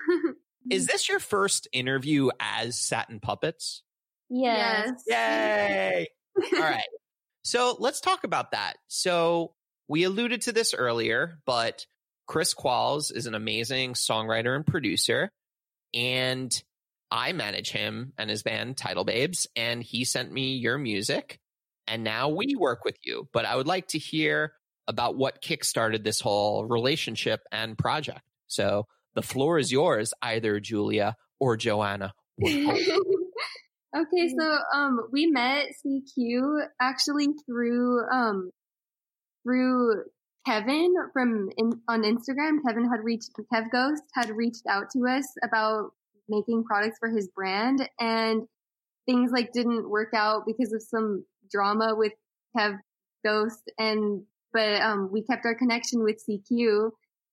[0.70, 3.82] Is this your first interview as Satin Puppets?
[4.28, 6.08] yes Yay!
[6.54, 6.82] All right.
[7.44, 8.74] So let's talk about that.
[8.88, 9.54] So
[9.86, 11.86] we alluded to this earlier, but
[12.26, 15.30] Chris Qualls is an amazing songwriter and producer.
[15.94, 16.52] And
[17.10, 21.38] I manage him and his band, Title Babes, and he sent me your music.
[21.86, 23.28] And now we work with you.
[23.32, 24.52] But I would like to hear
[24.88, 28.22] about what kickstarted this whole relationship and project.
[28.48, 32.12] So the floor is yours, either Julia or Joanna.
[32.42, 38.50] or okay, so um we met CQ actually through um
[39.42, 40.04] through
[40.46, 42.58] Kevin from in, on Instagram.
[42.66, 45.90] Kevin had reached Kev Ghost had reached out to us about
[46.28, 48.42] making products for his brand and
[49.06, 52.12] things like didn't work out because of some drama with
[52.56, 52.78] Kev
[53.24, 56.90] Ghost and but um, we kept our connection with CQ,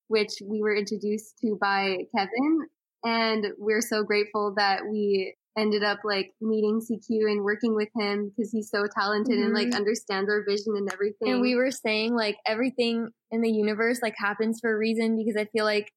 [0.08, 2.66] which we were introduced to by Kevin,
[3.02, 8.30] and we're so grateful that we ended up like meeting CQ and working with him
[8.30, 9.44] because he's so talented mm-hmm.
[9.44, 9.76] and like mm-hmm.
[9.76, 11.32] understands our vision and everything.
[11.32, 15.40] And we were saying like everything in the universe like happens for a reason because
[15.40, 15.92] I feel like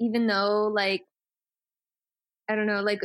[0.00, 1.02] even though like
[2.48, 3.00] I don't know, like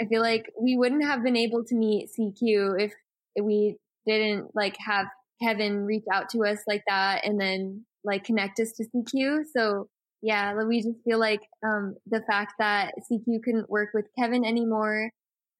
[0.00, 2.92] I feel like we wouldn't have been able to meet CQ if
[3.40, 5.06] we didn't like have
[5.42, 9.42] Kevin reach out to us like that and then like connect us to CQ.
[9.56, 9.88] So
[10.22, 15.10] yeah, we just feel like um, the fact that CQ couldn't work with Kevin anymore,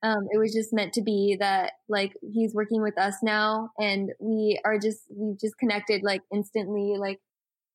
[0.05, 4.11] um, it was just meant to be that like he's working with us now, and
[4.21, 6.95] we are just we've just connected like instantly.
[6.99, 7.19] Like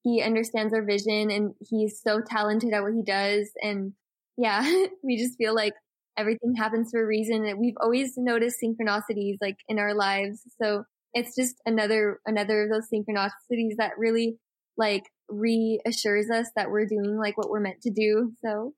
[0.03, 3.93] he understands our vision, and he's so talented at what he does, and
[4.37, 4.61] yeah,
[5.03, 5.73] we just feel like
[6.17, 7.43] everything happens for a reason.
[7.59, 12.87] We've always noticed synchronicities like in our lives, so it's just another another of those
[12.93, 14.37] synchronicities that really
[14.77, 18.33] like reassures us that we're doing like what we're meant to do.
[18.43, 18.73] So,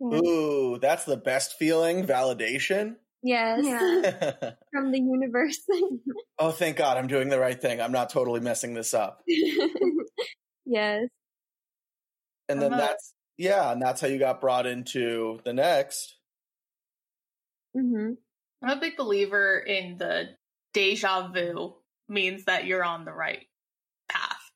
[0.00, 0.18] yeah.
[0.18, 2.96] ooh, that's the best feeling validation.
[3.22, 4.30] Yes, yeah.
[4.72, 5.58] from the universe.
[6.38, 7.80] oh, thank God, I'm doing the right thing.
[7.80, 9.22] I'm not totally messing this up.
[10.66, 11.08] yes.
[12.48, 12.80] And then uh-huh.
[12.80, 16.16] that's yeah, and that's how you got brought into the next.
[17.76, 18.12] Mm-hmm.
[18.62, 20.30] I'm a big believer in the
[20.72, 21.74] deja vu
[22.08, 23.46] means that you're on the right path.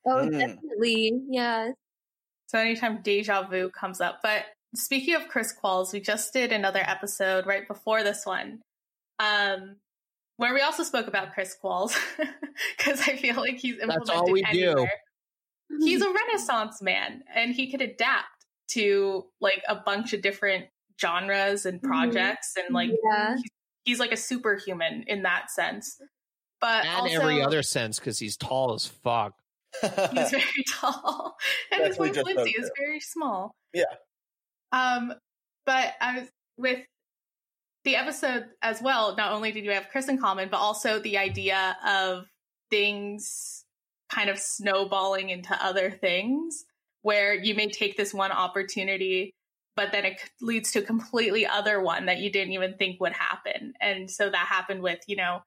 [0.06, 0.38] Oh, mm.
[0.38, 1.12] definitely.
[1.28, 1.72] Yeah.
[2.46, 4.20] So anytime deja vu comes up.
[4.22, 8.60] But speaking of Chris Qualls, we just did another episode right before this one.
[9.18, 9.76] Um,
[10.36, 11.94] where we also spoke about Chris Qualls
[12.76, 14.90] because I feel like he's implemented That's all we anywhere.
[15.70, 15.84] do.
[15.84, 20.66] He's a renaissance man and he could adapt to like a bunch of different
[21.00, 21.88] genres and mm-hmm.
[21.88, 22.66] projects mm-hmm.
[22.66, 23.36] and like yeah.
[23.36, 23.44] he's,
[23.84, 26.00] he's, like a superhuman in that sense.
[26.60, 29.34] But and also, every other sense because he's tall as fuck
[29.82, 31.36] he's very tall,
[31.72, 33.54] and his wife Lindsay is very small.
[33.72, 33.84] Yeah.
[34.72, 35.14] Um,
[35.66, 36.80] but I was with
[37.84, 39.16] the episode as well.
[39.16, 42.26] Not only did you have Chris in common, but also the idea of
[42.70, 43.64] things
[44.10, 46.64] kind of snowballing into other things,
[47.02, 49.34] where you may take this one opportunity
[49.80, 53.14] but then it leads to a completely other one that you didn't even think would
[53.14, 53.72] happen.
[53.80, 55.40] And so that happened with, you know,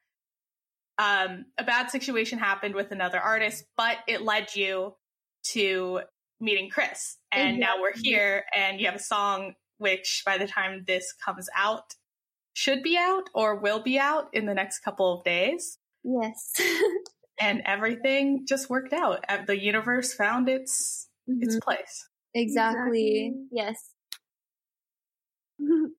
[0.98, 4.96] um, a bad situation happened with another artist, but it led you
[5.52, 6.02] to
[6.40, 7.18] meeting Chris.
[7.32, 7.60] And mm-hmm.
[7.60, 11.96] now we're here, and you have a song which, by the time this comes out,
[12.54, 15.80] should be out or will be out in the next couple of days.
[16.04, 16.54] Yes.
[17.40, 19.26] and everything just worked out.
[19.48, 21.42] The universe found its mm-hmm.
[21.42, 22.08] its place.
[22.36, 23.34] Exactly.
[23.34, 23.34] exactly.
[23.52, 23.90] Yes.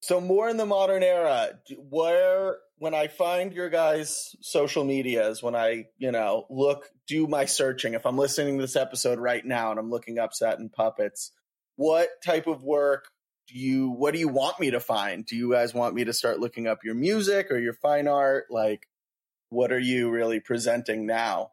[0.00, 1.50] so more in the modern era,
[1.90, 7.44] where when I find your guys' social medias, when I, you know, look, do my
[7.44, 11.30] searching, if I'm listening to this episode right now and I'm looking up Satin Puppets,
[11.76, 13.04] what type of work
[13.46, 15.24] do you, what do you want me to find?
[15.24, 18.46] Do you guys want me to start looking up your music or your fine art?
[18.50, 18.88] Like,
[19.50, 21.52] what are you really presenting now?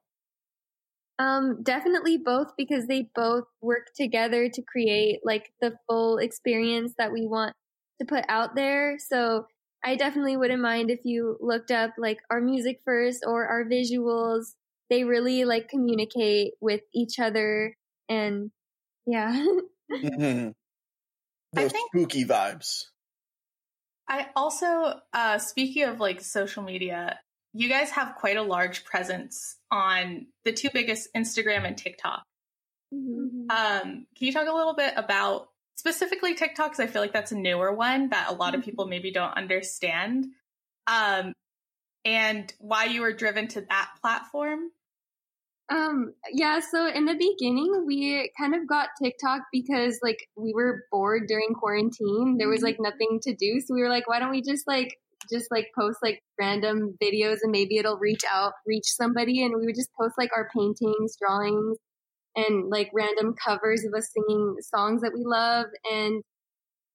[1.19, 7.11] Um, definitely both because they both work together to create like the full experience that
[7.11, 7.53] we want
[7.99, 8.97] to put out there.
[8.97, 9.45] So
[9.83, 14.53] I definitely wouldn't mind if you looked up like our music first or our visuals.
[14.89, 17.75] They really like communicate with each other
[18.09, 18.51] and
[19.05, 19.45] yeah.
[19.91, 20.49] mm-hmm.
[21.53, 22.85] Those think, spooky vibes.
[24.07, 27.19] I also, uh, speaking of like social media,
[27.53, 32.23] you guys have quite a large presence on the two biggest Instagram and TikTok.
[32.93, 33.49] Mm-hmm.
[33.49, 35.48] Um, can you talk a little bit about
[35.79, 38.83] specifically TikTok, because I feel like that's a newer one that a lot of people
[38.83, 38.89] mm-hmm.
[38.89, 40.27] maybe don't understand.
[40.87, 41.31] Um,
[42.03, 44.71] and why you were driven to that platform.
[45.71, 50.83] Um, yeah, so in the beginning, we kind of got TikTok because like we were
[50.91, 52.35] bored during quarantine.
[52.37, 52.83] There was like mm-hmm.
[52.83, 53.61] nothing to do.
[53.61, 54.97] So we were like, why don't we just like,
[55.31, 59.43] just like post like random videos and maybe it'll reach out, reach somebody.
[59.43, 61.77] And we would just post like our paintings, drawings,
[62.47, 65.67] and like random covers of us singing songs that we love.
[65.91, 66.23] And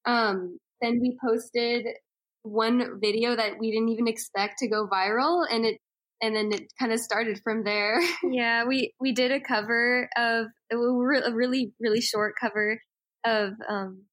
[0.07, 1.87] um, then we posted
[2.42, 5.79] one video that we didn't even expect to go viral, and it
[6.23, 8.00] and then it kind of started from there.
[8.31, 12.81] yeah, we we did a cover of a really really short cover
[13.25, 14.04] of um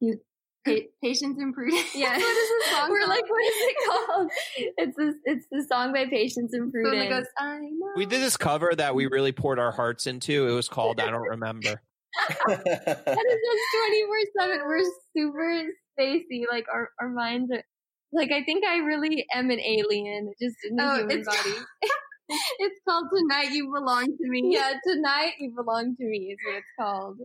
[0.00, 0.18] you
[0.66, 1.94] Pa- Patience and Prudence.
[1.94, 2.16] Yeah.
[2.16, 2.90] what is the song?
[2.90, 4.30] We're like, what is it called?
[4.56, 7.08] it's this, it's the song by Patience and Prudence.
[7.08, 7.92] Goes, I know.
[7.96, 10.48] We did this cover that we really poured our hearts into.
[10.48, 11.80] It was called I Don't Remember.
[12.46, 13.62] that is just
[14.38, 14.58] 24 7.
[14.66, 14.82] We're
[15.16, 15.62] super
[15.98, 16.42] spacey.
[16.50, 17.62] Like, our, our minds are.
[18.12, 21.54] Like, I think I really am an alien, just in a oh, human body.
[22.58, 24.50] it's called Tonight You Belong to Me.
[24.52, 27.18] Yeah, tonight you belong to me is what it's called.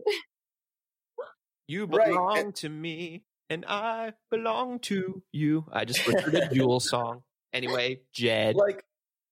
[1.68, 2.08] You Right.
[2.08, 5.66] belong to me, and I belong to you.
[5.72, 7.22] I just butchered a Jewel song.
[7.52, 8.54] Anyway, Jed.
[8.56, 8.84] like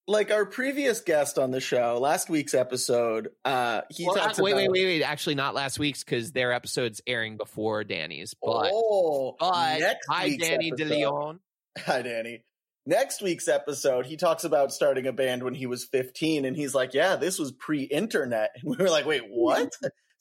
[0.07, 4.43] like our previous guest on the show, last week's episode, uh he Well, talks uh,
[4.43, 5.03] wait, about wait, wait, wait.
[5.03, 8.35] Actually, not last week's because their episode's airing before Danny's.
[8.43, 11.39] But, oh, but next hi, Danny episode- DeLeon.
[11.78, 12.45] Hi, Danny.
[12.87, 16.74] Next week's episode, he talks about starting a band when he was 15, and he's
[16.74, 18.51] like, Yeah, this was pre internet.
[18.62, 19.72] And we were like, Wait, what?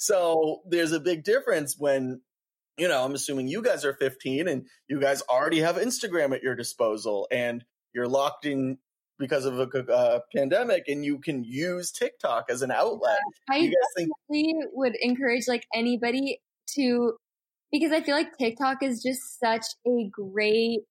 [0.04, 2.20] So there's a big difference when,
[2.78, 6.44] you know, I'm assuming you guys are 15 and you guys already have Instagram at
[6.44, 7.64] your disposal and
[7.96, 8.80] you're locked in
[9.18, 13.20] because of a uh, pandemic and you can use TikTok as an outlet.
[13.50, 14.10] I You guys think
[14.74, 16.42] would encourage like anybody
[16.76, 17.14] to
[17.72, 20.82] because I feel like TikTok is just such a great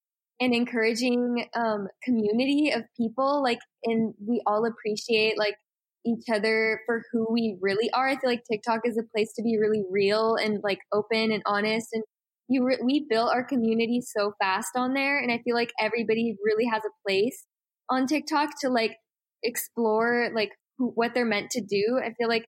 [0.41, 5.57] and encouraging um community of people like and we all appreciate like
[6.05, 8.09] each other for who we really are.
[8.09, 11.43] I feel like TikTok is a place to be really real and like open and
[11.47, 12.03] honest and
[12.49, 16.37] you re- we built our community so fast on there and I feel like everybody
[16.45, 17.47] really has a place
[17.89, 18.97] on TikTok to like
[19.43, 22.01] explore like who, what they're meant to do.
[22.03, 22.47] I feel like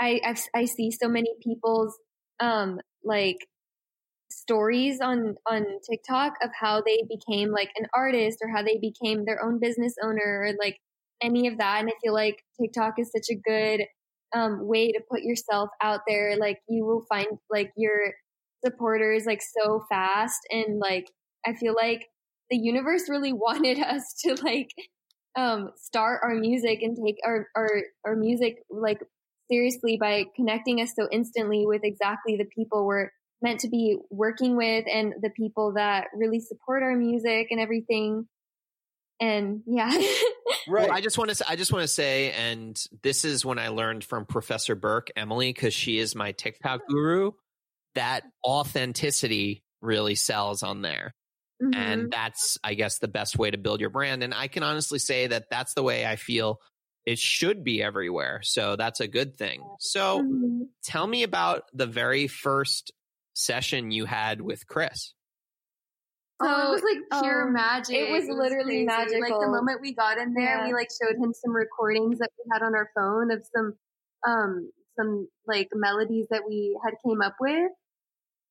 [0.00, 1.96] I I've, I see so many people's
[2.40, 3.38] um like
[4.30, 9.24] stories on on TikTok of how they became like an artist or how they became
[9.24, 10.78] their own business owner or like
[11.22, 13.86] any of that and I feel like TikTok is such a good
[14.34, 18.12] um way to put yourself out there like you will find like your
[18.64, 21.10] supporters like so fast and like
[21.46, 22.06] I feel like
[22.50, 24.70] the universe really wanted us to like
[25.36, 29.00] um start our music and take our our our music like
[29.50, 33.10] seriously by connecting us so instantly with exactly the people we're
[33.42, 38.26] meant to be working with and the people that really support our music and everything
[39.20, 39.90] and yeah
[40.68, 40.88] right.
[40.88, 41.48] Well, I just want to.
[41.48, 45.52] I just want to say, and this is when I learned from Professor Burke, Emily,
[45.52, 47.32] because she is my TikTok guru.
[47.94, 51.14] That authenticity really sells on there,
[51.62, 51.74] Mhm.
[51.76, 54.22] and that's, I guess, the best way to build your brand.
[54.24, 56.60] And I can honestly say that that's the way I feel
[57.06, 58.40] it should be everywhere.
[58.42, 59.62] So that's a good thing.
[59.78, 60.68] So Mhm.
[60.82, 62.92] tell me about the very first
[63.34, 65.13] session you had with Chris.
[66.40, 67.96] Oh, it was like pure um, magic.
[67.96, 69.20] it was literally crazy.
[69.20, 70.66] Like the moment we got in there, Yeah.
[70.66, 73.74] we like showed him some recordings that we had on our phone of some,
[74.26, 77.70] um, some like melodies that we had came up with,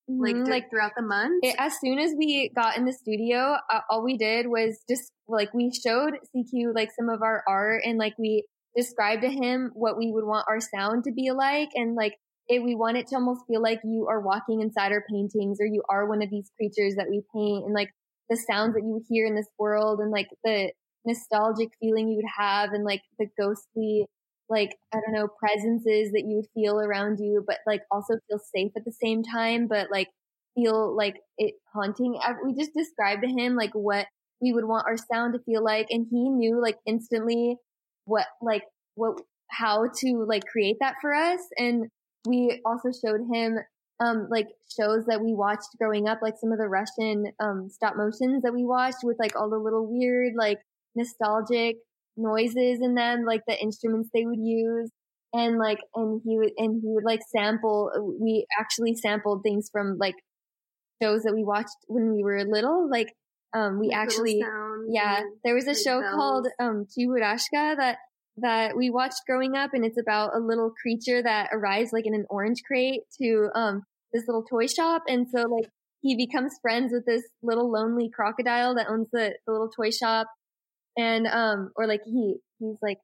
[0.08, 0.48] like Mhm.
[0.48, 1.44] like throughout the month.
[1.44, 5.12] it, as soon as we got in the studio, uh, all we did was just
[5.28, 9.72] like we showed CQ like some of our art and like we described to him
[9.76, 12.18] what we would want our sound to be like and like
[12.50, 15.66] it, we want it to almost feel like you are walking inside our paintings or
[15.66, 17.90] you are one of these creatures that we paint and like
[18.30, 20.72] the sounds that you hear in this world and like the
[21.06, 24.06] nostalgic feeling you would have and like the ghostly
[24.50, 28.40] like I don't know presences that you would feel around you but like also feel
[28.54, 30.08] safe at the same time but like
[30.56, 32.20] feel like it haunting.
[32.46, 34.08] We just described to him like what
[34.42, 37.58] we would want our sound to feel like, and he knew like instantly
[38.06, 38.64] what like
[38.96, 39.20] what
[39.50, 41.40] how to like create that for us.
[41.58, 41.88] And
[42.26, 43.58] we also showed him
[44.00, 44.48] um like
[44.80, 48.54] shows that we watched growing up, like some of the Russian um stop motions that
[48.54, 50.60] we watched with like all the little weird like
[50.96, 51.78] nostalgic
[52.18, 54.90] noises in them, like the instruments they would use
[55.34, 59.98] and like and he would and he would like sample we actually sampled things from
[59.98, 60.16] like
[61.02, 63.14] shows that we watched when we were little like
[63.54, 64.44] um we Like, actually
[64.90, 66.70] yeah there was a show called bells.
[66.70, 67.98] um Cheburashka that
[68.38, 72.16] that we watched growing up and it's about a little creature that arrives like in
[72.16, 75.70] an orange crate to um this little toy shop and so like
[76.02, 80.28] he becomes friends with this little lonely crocodile that owns the, the little toy shop
[80.98, 82.98] and um or like he he's like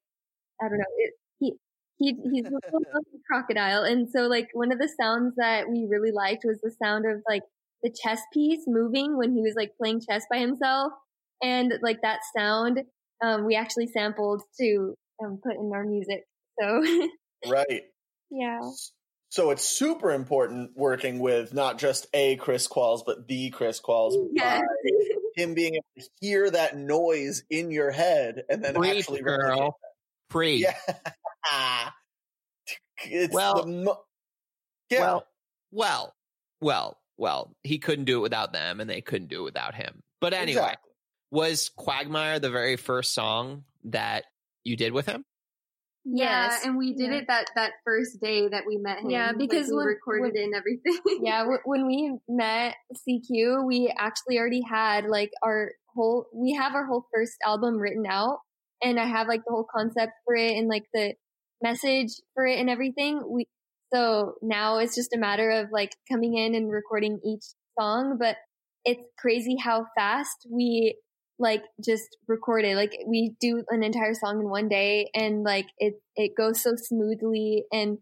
[0.61, 1.53] I don't know it, he
[1.97, 2.81] he he's a little
[3.31, 7.05] crocodile and so like one of the sounds that we really liked was the sound
[7.05, 7.43] of like
[7.83, 10.91] the chess piece moving when he was like playing chess by himself
[11.41, 12.81] and like that sound
[13.23, 16.25] um we actually sampled to um, put in our music
[16.59, 16.83] so
[17.49, 17.83] Right.
[18.31, 18.59] yeah
[19.29, 24.13] So it's super important working with not just a Chris Qualls, but the Chris Qualls.
[24.33, 24.61] Yes.
[25.35, 29.77] Him being able to hear that noise in your head and then Preach, actually girl.
[30.29, 30.55] Pre.
[30.57, 30.75] Yeah.
[33.05, 34.01] it's Well- the mo-
[34.89, 34.99] yeah.
[35.01, 35.27] Well,
[35.71, 36.15] well,
[36.61, 40.01] well, well, he couldn't do it without them and they couldn't do it without him.
[40.19, 40.91] But anyway, Exactly.
[41.31, 44.25] was Quagmire the very first song that
[44.63, 45.25] you did with him?
[46.05, 47.17] Yeah, yes and we did Yeah.
[47.19, 49.09] it that that first day that we met him.
[49.09, 50.97] Yeah, Like, because we when- recorded when- it and everything.
[51.21, 56.73] yeah w- when we met cq we actually already had like our whole we have
[56.73, 58.39] our whole first album written out
[58.81, 61.15] and I have like the whole concept for it and like the
[61.61, 63.21] message for it and everything.
[63.29, 63.45] We
[63.93, 67.43] so now it's just a matter of like coming in and recording each
[67.77, 68.37] song, but
[68.85, 70.95] it's crazy how fast we
[71.39, 72.75] like just record it.
[72.75, 76.73] Like we do an entire song in one day and like it it goes so
[76.75, 77.97] smoothly and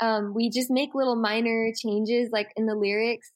[0.00, 3.30] um we just make little minor changes like in the lyrics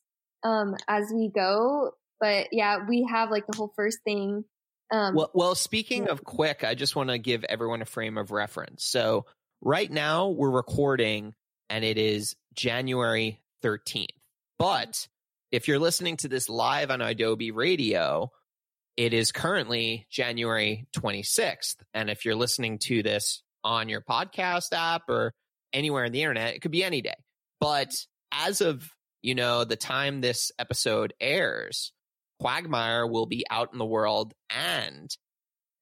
[0.45, 1.91] um as we go.
[2.21, 4.45] But yeah, we have like the whole first thing.
[4.93, 8.31] Um Well, well, speaking of quick, I just want to give everyone a frame of
[8.31, 8.85] reference.
[8.85, 9.27] So
[9.61, 11.35] right now we're recording
[11.69, 14.07] and it is January 13th.
[14.59, 15.09] But
[15.51, 18.31] if you're listening to this live on Adobe Radio,
[18.97, 21.77] it is currently January 26th.
[21.95, 25.33] And if you're listening to this on your podcast app or
[25.73, 27.15] anywhere on the internet, it could be any day.
[27.61, 27.91] But
[28.33, 28.89] as of,
[29.23, 31.93] you know, the time this episode airs,
[32.41, 35.09] Quagmire will be out in the world and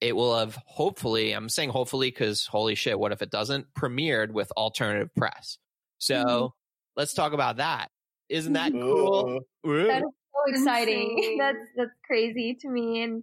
[0.00, 3.66] it will have hopefully, I'm saying hopefully because holy shit, what if it doesn't?
[3.74, 5.58] Premiered with alternative press.
[5.98, 6.50] So Mhm.
[6.96, 7.90] let's talk about that.
[8.28, 8.80] Isn't that Ooh.
[8.80, 9.40] cool?
[9.66, 9.86] Ooh.
[9.86, 10.08] That is
[10.46, 11.14] so exciting.
[11.18, 11.38] Insane.
[11.38, 13.22] That's that's crazy to me, and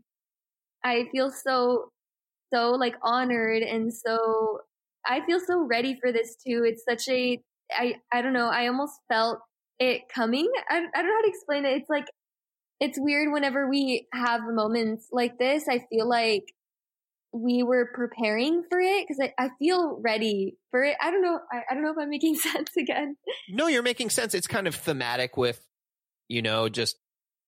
[0.84, 1.91] I feel so
[2.53, 4.59] so like honored and so
[5.05, 6.63] I feel so ready for this too.
[6.65, 7.41] It's such a
[7.72, 8.49] I I don't know.
[8.49, 9.39] I almost felt
[9.80, 10.49] it coming.
[10.70, 11.78] I I don't know how to explain it.
[11.78, 12.05] It's like
[12.80, 15.68] it's weird whenever we have moments like this.
[15.68, 16.43] I feel like
[17.34, 20.95] we were preparing for it because I, I feel ready for it.
[21.01, 21.39] I don't know.
[21.51, 23.18] I, I don't know if I'm making sense again.
[23.49, 24.34] No, you're making sense.
[24.34, 25.65] It's kind of thematic with,
[26.28, 26.97] you know, just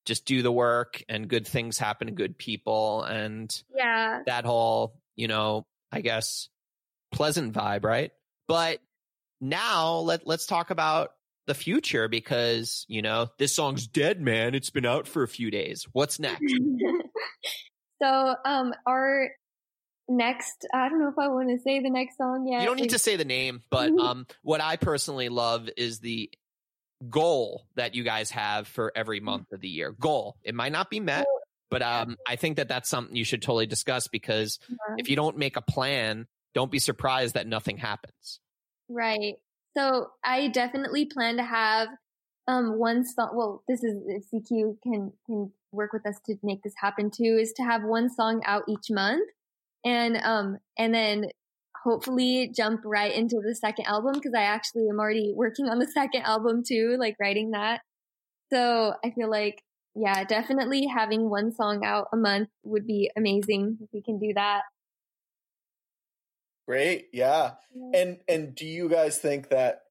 [0.10, 4.24] just do the work and good things happen to good people and Yeah.
[4.26, 6.49] that whole, you know, I guess
[7.12, 8.12] pleasant vibe, right?
[8.47, 8.80] But
[9.39, 11.12] now let let's talk about
[11.45, 14.55] the future because, you know, this song's dead, man.
[14.55, 15.88] It's been out for a few days.
[15.93, 16.53] What's next?
[18.01, 19.30] so um our
[20.07, 22.80] next i don't know if i want to say the next song yet You don't
[22.80, 26.32] need to say the name, but um what I personally love is the
[27.07, 29.91] goal that you guys have for every month of the year.
[29.99, 30.35] Goal.
[30.43, 31.25] It might not be met,
[31.69, 35.15] but um I think that that's something you should totally discuss because yeah, if you
[35.15, 38.39] don't make a plan, don't be surprised that nothing happens.
[38.89, 39.35] right
[39.77, 41.87] so i definitely plan to have
[42.47, 46.63] um one song well this is if cq can can work with us to make
[46.63, 49.29] this happen too is to have one song out each month
[49.85, 51.25] and um and then
[51.84, 55.88] hopefully jump right into the second album because i actually am already working on the
[55.93, 57.82] second album too like writing that
[58.51, 59.61] so i feel like
[59.95, 64.34] yeah definitely having one song out a month would be amazing if we can do
[64.36, 64.61] that
[66.69, 67.07] Great.
[67.11, 67.53] Yeah.
[67.95, 69.86] And and do you guys think that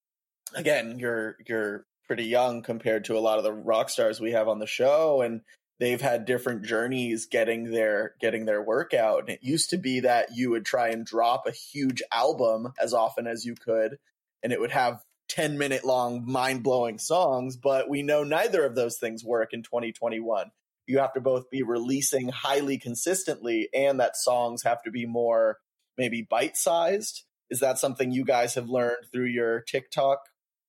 [0.54, 4.46] again, you're you're pretty young compared to a lot of the rock stars we have
[4.46, 5.40] on the show and
[5.80, 9.20] they've had different journeys getting their getting their work out.
[9.20, 12.92] And it used to be that you would try and drop a huge album as
[12.92, 13.98] often as you could
[14.42, 18.74] and it would have 10 minute long mind blowing songs, but we know neither of
[18.74, 20.50] those things work in 2021.
[20.86, 25.58] You have to both be releasing highly consistently and that songs have to be more
[25.98, 27.24] maybe bite sized.
[27.50, 30.20] Is that something you guys have learned through your TikTok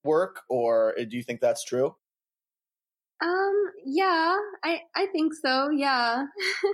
[0.04, 1.96] work or uh, do you think that's true?
[3.22, 5.70] Um, yeah, I I think so.
[5.72, 6.26] Yeah.
[6.26, 6.74] I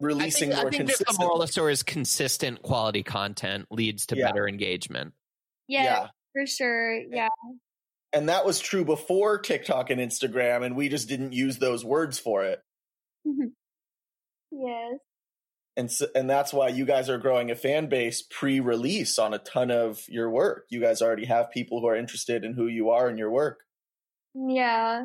[0.00, 1.24] Releasing think, I think just the consistently.
[1.24, 4.26] moral of the story is consistent quality content leads to Yeah.
[4.26, 5.14] better engagement.
[5.68, 6.06] yeah, yeah.
[6.32, 7.28] for sure yeah
[8.12, 12.18] And that was true before TikTok and Instagram and we just didn't use those words
[12.18, 12.60] for it.
[14.50, 14.94] yes
[15.76, 19.38] and so, and that's why you guys are growing a fan base pre-release on a
[19.38, 20.66] ton of your work.
[20.68, 23.60] You guys already have people who are interested in who you are and your work.
[24.34, 25.04] Yeah.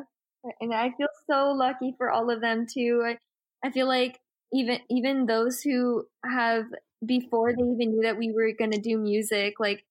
[0.60, 3.02] And I feel so lucky for all of them too.
[3.04, 3.18] I,
[3.66, 4.20] I feel like
[4.52, 6.64] even even those who have
[7.04, 9.84] before they even knew that we were going to do music, like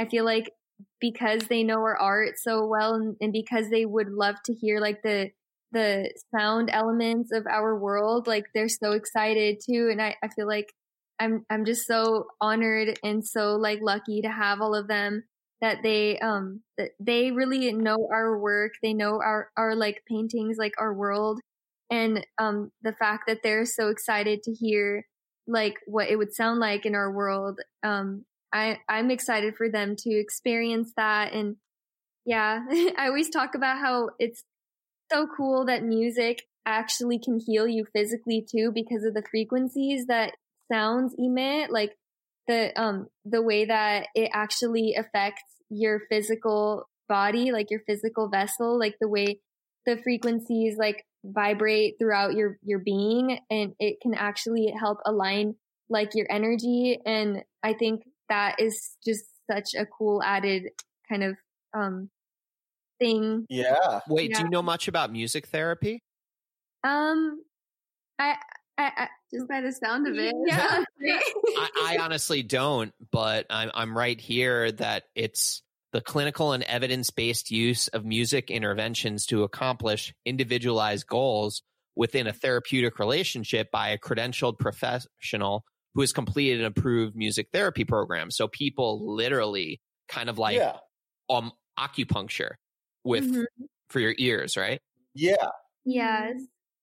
[0.00, 0.52] I feel like
[1.00, 4.80] because they know our art so well and, and because they would love to hear
[4.80, 5.30] like the
[5.72, 9.88] the sound elements of our world, like they're so excited too.
[9.90, 10.72] And I, I feel like
[11.20, 15.24] I'm I'm just so honored and so like lucky to have all of them
[15.60, 20.56] that they um that they really know our work they know our our like paintings
[20.58, 21.40] like our world
[21.90, 25.04] and um the fact that they're so excited to hear
[25.46, 29.94] like what it would sound like in our world um i i'm excited for them
[29.96, 31.56] to experience that and
[32.24, 32.60] yeah
[32.98, 34.42] i always talk about how it's
[35.10, 40.34] so cool that music actually can heal you physically too because of the frequencies that
[40.70, 41.96] sounds emit like
[42.48, 48.78] the um the way that it actually affects your physical body like your physical vessel
[48.78, 49.40] like the way
[49.86, 55.54] the frequencies like vibrate throughout your your being and it can actually help align
[55.90, 56.98] like your energy.
[57.04, 60.70] And I think that is just such a cool added
[61.08, 61.36] kind of
[61.74, 62.08] um
[62.98, 63.46] thing.
[63.50, 64.00] Yeah.
[64.08, 66.02] Wait, do you know much about music therapy?
[66.84, 67.42] Um,
[68.18, 68.36] I,
[68.80, 70.34] I, I Just by the sound of it.
[70.46, 70.84] yeah.
[71.58, 75.62] I, I honestly don't, but I'm I'm right here that it's
[75.92, 81.62] the clinical and evidence based use of music interventions to accomplish individualized goals
[81.96, 85.64] within a therapeutic relationship by a credentialed professional
[85.94, 88.30] who has completed an approved music therapy program.
[88.30, 90.76] So people literally kind of like yeah.
[91.28, 92.52] um acupuncture
[93.04, 93.44] with Mhm.
[93.88, 94.80] for your ears, right?
[95.14, 95.48] Yeah.
[95.84, 96.34] yes.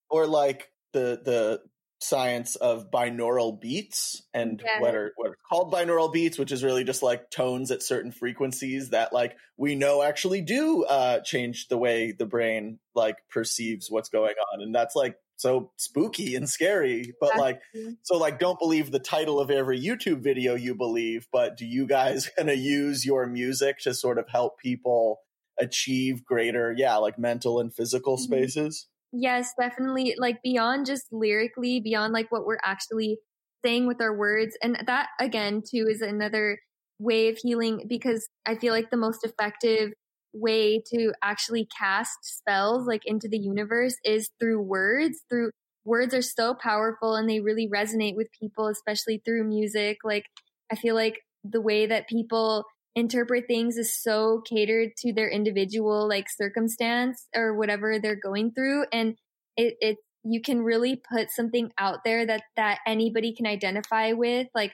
[0.10, 1.62] Or like the the
[2.00, 4.80] science of binaural beats and Yeah.
[4.82, 8.12] what are what are called binaural beats, which is really just like tones at certain
[8.12, 13.90] frequencies that like we know actually do uh change the way the brain like perceives
[13.90, 14.62] what's going on.
[14.62, 17.14] And that's like so spooky and scary.
[17.20, 17.62] But like
[18.04, 21.88] so like don't believe the title of every YouTube video you believe, but do you
[21.88, 25.20] guys gonna use your music to sort of help people
[25.60, 28.22] achieve greater, yeah, like mental and physical Mhm.
[28.22, 28.88] spaces?
[29.14, 30.16] Yes, definitely.
[30.18, 33.20] Like beyond just lyrically, beyond like what we're actually
[33.66, 34.58] saying with our words.
[34.62, 36.60] And that again, too, is another
[37.00, 39.92] way of healing because I feel like the most effective
[40.34, 45.20] way to actually cast spells like into the universe is through words.
[45.30, 45.52] Through
[45.86, 49.98] words are so powerful and they really resonate with people, especially through music.
[50.04, 50.26] Like
[50.72, 52.66] I feel like the way that people
[52.98, 58.86] interpret things is so catered to their individual like circumstance or whatever they're going through
[58.92, 59.16] and
[59.56, 64.48] it it you can really put something out there that that anybody can identify with
[64.56, 64.74] like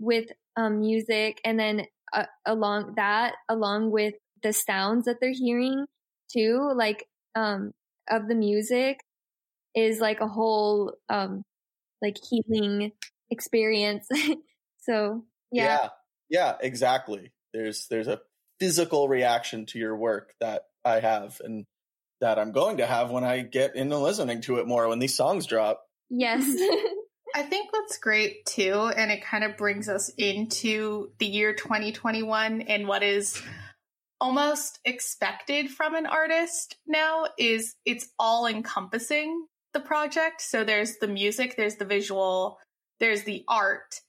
[0.00, 5.84] with um music and then uh, along that along with the sounds that they're hearing
[6.32, 7.72] too like um
[8.10, 8.98] of the music
[9.74, 11.44] is like a whole um
[12.02, 12.92] like healing
[13.30, 14.06] experience.
[14.80, 15.88] So yeah, yeah.
[16.30, 18.20] Yeah exactly there's there's a
[18.60, 21.64] physical reaction to your work that i have and
[22.20, 25.16] that i'm going to have when i get into listening to it more when these
[25.16, 26.44] songs drop yes
[27.34, 28.90] I think that's great too.
[28.96, 33.40] And it kind of brings us into the year 2021 and what is
[34.20, 40.40] almost expected from an artist now is it's all encompassing the project.
[40.40, 42.58] So there's the music, there's the visual,
[42.98, 44.00] there's the art,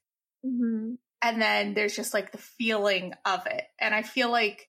[0.43, 3.63] hmm and then there's just like the feeling of it.
[3.79, 4.67] And I feel like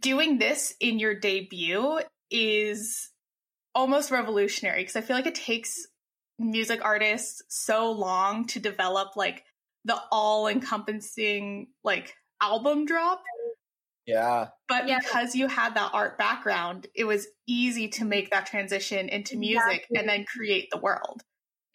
[0.00, 3.10] doing this in your debut is
[3.74, 5.76] almost revolutionary because I feel like it takes
[6.38, 9.44] music artists so long to develop like
[9.84, 13.22] the all encompassing like album drop.
[14.06, 14.98] yeah But Yeah.
[15.00, 19.64] because you had that art background, it was easy to make that transition into music
[19.90, 19.98] Exactly.
[19.98, 21.22] and then create the world.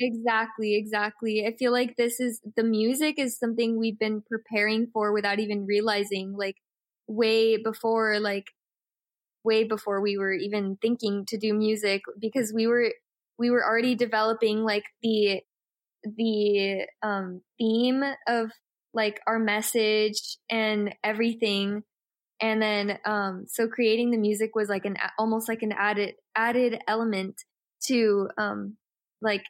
[0.06, 1.46] Exactly, exactly.
[1.48, 5.66] I feel like this is the music is something we've been preparing for without even
[5.66, 6.58] realizing, like
[7.08, 8.48] way before, like
[9.44, 12.94] way before we were even thinking to do music because we were
[13.40, 15.42] we were already developing like the
[16.18, 18.52] the um theme of
[18.94, 21.84] like our message and everything
[22.42, 26.80] and then um so creating the music was like an almost like an added added
[26.88, 27.36] element
[27.86, 28.78] to um
[29.22, 29.44] like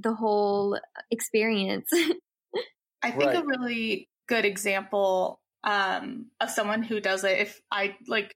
[0.00, 0.78] the whole
[1.10, 1.90] experience.
[3.02, 8.34] I think a really good example um, of someone who does it, if I like,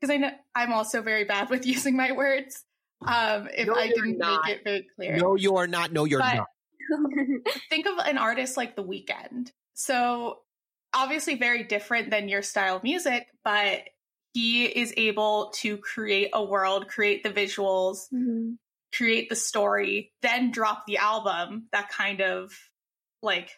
[0.00, 2.64] because I know I'm also very bad with using my words.
[3.06, 4.42] Um, if No, I didn't not.
[4.46, 5.92] make it very clear, No, you are not.
[5.92, 6.46] No, you're But- not.
[7.70, 9.50] think of an artist like The Weeknd.
[9.74, 10.40] So
[10.94, 13.80] obviously very different than your style of music, but
[14.34, 18.58] he is able to create a world, create the visuals, Mhm.
[18.96, 22.52] Create the story, then drop the album that kind of
[23.22, 23.50] like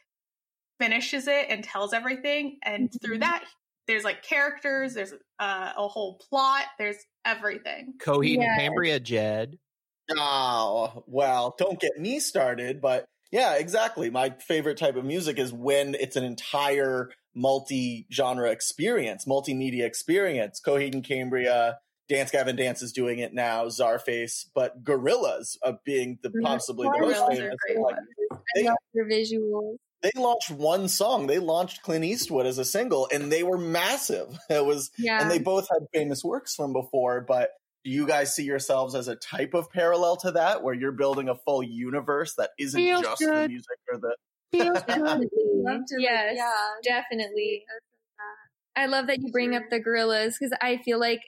[0.81, 2.59] finishes it and tells everything.
[2.63, 3.21] And through Mhm.
[3.21, 3.45] that,
[3.87, 7.95] there's like characters, there's uh, a whole plot, there's everything.
[7.99, 8.43] Coheed Yeah.
[8.53, 9.59] and Cambria, Jed.
[10.17, 14.09] Oh, well, don't get me started, but yeah, exactly.
[14.09, 20.61] My favorite type of music is when it's an entire multi-genre experience, multimedia experience.
[20.65, 21.79] Coheed and Cambria,
[22.09, 26.43] Dance Gavin Dance is doing it now, Czarface, but Gorillaz uh, being the Mhm.
[26.43, 27.55] possibly the most famous.
[27.77, 27.97] Like,
[28.55, 29.77] They- love visuals.
[30.03, 31.27] they launched one song.
[31.27, 34.29] They launched Clint Eastwood as a single, and they were massive.
[34.51, 35.21] It was Yeah.
[35.21, 37.51] and they both had famous works from before but
[37.85, 41.29] do you guys see yourselves as a type of parallel to that where you're building
[41.29, 44.17] a full universe that isn't Feels just the music or the
[44.53, 45.29] definitely.
[45.55, 46.51] Love to, like, yes, yeah.
[46.83, 47.65] definitely.
[48.77, 51.21] I love that you bring up the Gorillaz because I feel like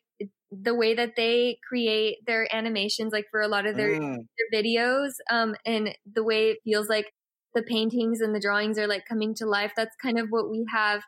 [0.51, 4.62] the way that they create their animations, like for a lot of their, Mm, their
[4.62, 7.12] videos, um, and the way it feels like
[7.55, 9.72] the paintings and the drawings are like coming to life.
[9.76, 11.03] That's kind of what we have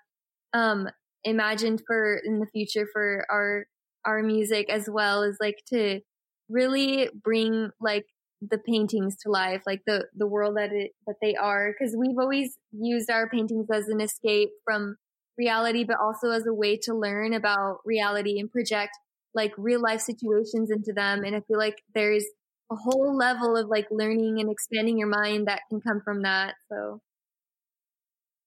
[0.53, 0.89] um
[1.25, 3.67] imagined for in the future for our
[4.05, 6.01] our music as well is like to
[6.49, 8.07] really bring like
[8.41, 11.73] the paintings to life, like the the world that it that they are.
[11.79, 14.97] Because we've always used our paintings as an escape from
[15.37, 18.93] reality, but also as a way to learn about reality and project
[19.35, 21.25] like real life situations into them.
[21.25, 22.25] And I feel like there's
[22.71, 26.55] a whole level of like learning and expanding your mind that can come from that.
[26.69, 27.01] So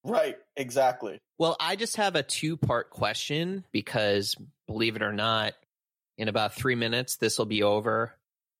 [0.04, 1.18] Right, exactly.
[1.38, 5.54] Well, I just have a two part question because believe it or not,
[6.18, 8.14] in about three minutes, this will be over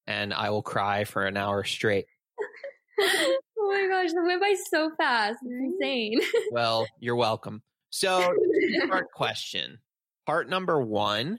[0.06, 2.06] and I will cry for an hour straight.
[3.00, 5.38] oh my gosh, that went by so fast.
[5.42, 5.82] It's mm-hmm.
[5.82, 6.20] insane.
[6.50, 7.62] well, you're welcome.
[7.90, 8.34] So,
[8.88, 9.78] part question.
[10.26, 11.38] Part number one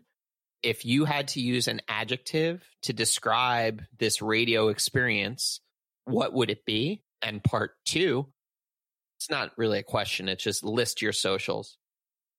[0.66, 5.61] if you had to use an adjective to describe this radio experience,
[6.05, 7.03] what would it be?
[7.22, 8.28] And part two,
[9.20, 11.78] it's not really a question, it's just list your socials.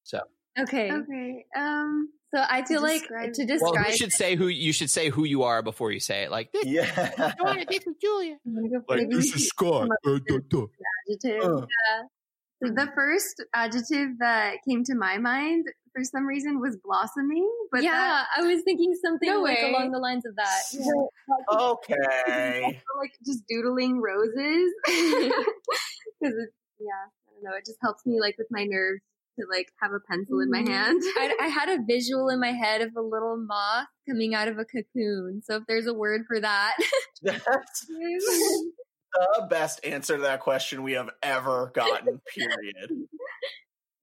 [0.03, 0.20] So,
[0.59, 0.93] okay.
[0.93, 1.45] Okay.
[1.57, 3.74] Um, so I feel like to describe.
[3.74, 6.31] well, you should say who you should say who you are before you say it.
[6.31, 6.85] Like, this, Yeah.
[7.68, 8.37] this is Julia.
[8.45, 9.89] I'm gonna go for Like, this is Scott.
[10.07, 10.62] adjective.
[11.45, 11.66] Uh.
[12.61, 15.66] the first adjective that came to my mind
[15.97, 19.93] for some reason was blossoming, but yeah, that, I was thinking something No like along
[19.93, 20.61] the lines of that.
[20.73, 21.59] Yeah.
[21.59, 22.83] Okay.
[22.99, 27.57] like just doodling roses because it, yeah, I don't know.
[27.57, 29.01] It just helps me like with my nerves
[29.41, 30.69] to like have a pencil in my Mhm.
[30.69, 31.01] hand.
[31.17, 34.59] I, I had a visual in my head of a little moth coming out of
[34.59, 35.43] a cocoon.
[35.45, 36.75] So if there's a word for that,
[37.23, 42.91] That's the best answer to that question we have ever gotten, period.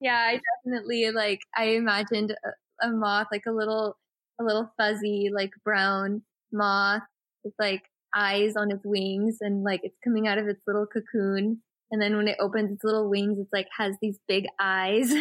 [0.03, 1.39] Yeah, I definitely like.
[1.55, 3.97] I imagined a, a moth, like a little,
[4.39, 7.03] a little fuzzy, like brown moth
[7.43, 7.83] with like
[8.15, 11.61] eyes on its wings, and like it's coming out of its little cocoon.
[11.89, 15.13] And then when it opens its little wings, it's like has these big eyes.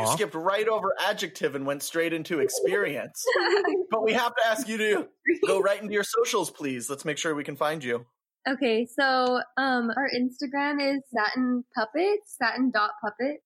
[0.00, 3.24] You skipped right over adjective and went straight into experience.
[3.90, 5.08] But we have to ask you to
[5.46, 6.90] go right into your socials, please.
[6.90, 8.04] Let's make sure we can find you.
[8.48, 13.42] Okay, so um, Our Instagram is satin puppet, satin dot puppet.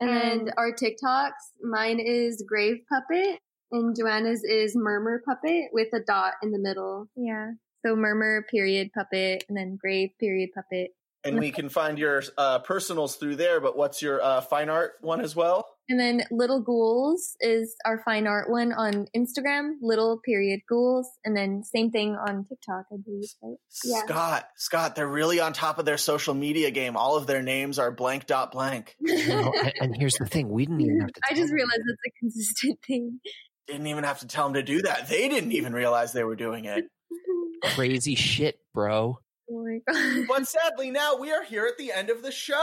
[0.00, 1.30] And And- then our TikToks,
[1.62, 3.40] mine is grave puppet
[3.72, 7.06] and Joanna's is murmur puppet with a dot in the middle.
[7.16, 7.52] yeah,
[7.86, 10.90] so murmur period puppet, and then grave period puppet.
[11.22, 14.92] And we can find your uh, personals through there, but what's your uh, fine art
[15.02, 15.66] one as well?
[15.90, 21.36] And then Little Ghouls is our fine art one on Instagram, Little period Ghouls, and
[21.36, 23.28] then same thing on TikTok, I believe.
[23.42, 23.56] Right?
[23.84, 24.02] Yeah.
[24.04, 26.96] Scott, Scott, they're really on top of their social media game.
[26.96, 28.96] All of their names are blank dot blank.
[29.30, 31.20] No, and, and here's the thing: we didn't even have to.
[31.28, 31.56] I just them.
[31.56, 33.20] realized it's a consistent thing.
[33.66, 35.08] Didn't even have to tell them to do that.
[35.08, 36.84] They didn't even realize they were doing it.
[37.74, 39.18] crazy shit, bro.
[39.52, 40.26] Oh my god.
[40.28, 42.54] But sadly, now we are here at the end of the show.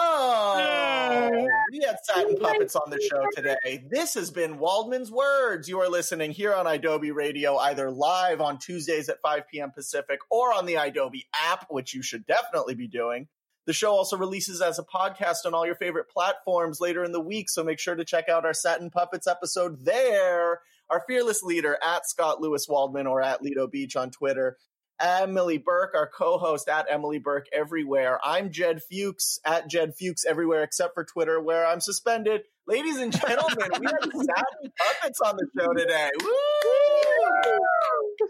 [1.72, 3.84] We had Satin Puppets on the show today.
[3.90, 5.68] This has been Waldman's Words.
[5.68, 9.72] You are listening here on Adobe Radio, either live on Tuesdays at 5 p.m.
[9.72, 13.28] Pacific or on the Adobe app, which you should definitely be doing.
[13.66, 17.20] The show also releases as a podcast on all your favorite platforms later in the
[17.20, 20.62] week, so make sure to check out our Satin Puppets episode there.
[20.90, 24.58] Our fearless leader at Scott Lewis Waldman or at Lido Beach on Twitter.
[25.00, 28.20] Emily Burke, our co-host at Emily Burke everywhere.
[28.24, 32.42] I'm Jed Fuchs at Jed Fuchs everywhere except for Twitter, where I'm suspended.
[32.68, 36.10] Ladies and gentlemen, we have Satin Puppets on the show today.
[36.22, 36.30] Woo!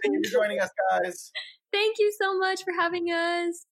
[0.04, 1.32] Thank you for joining us, guys.
[1.72, 3.66] Thank you so much for having us.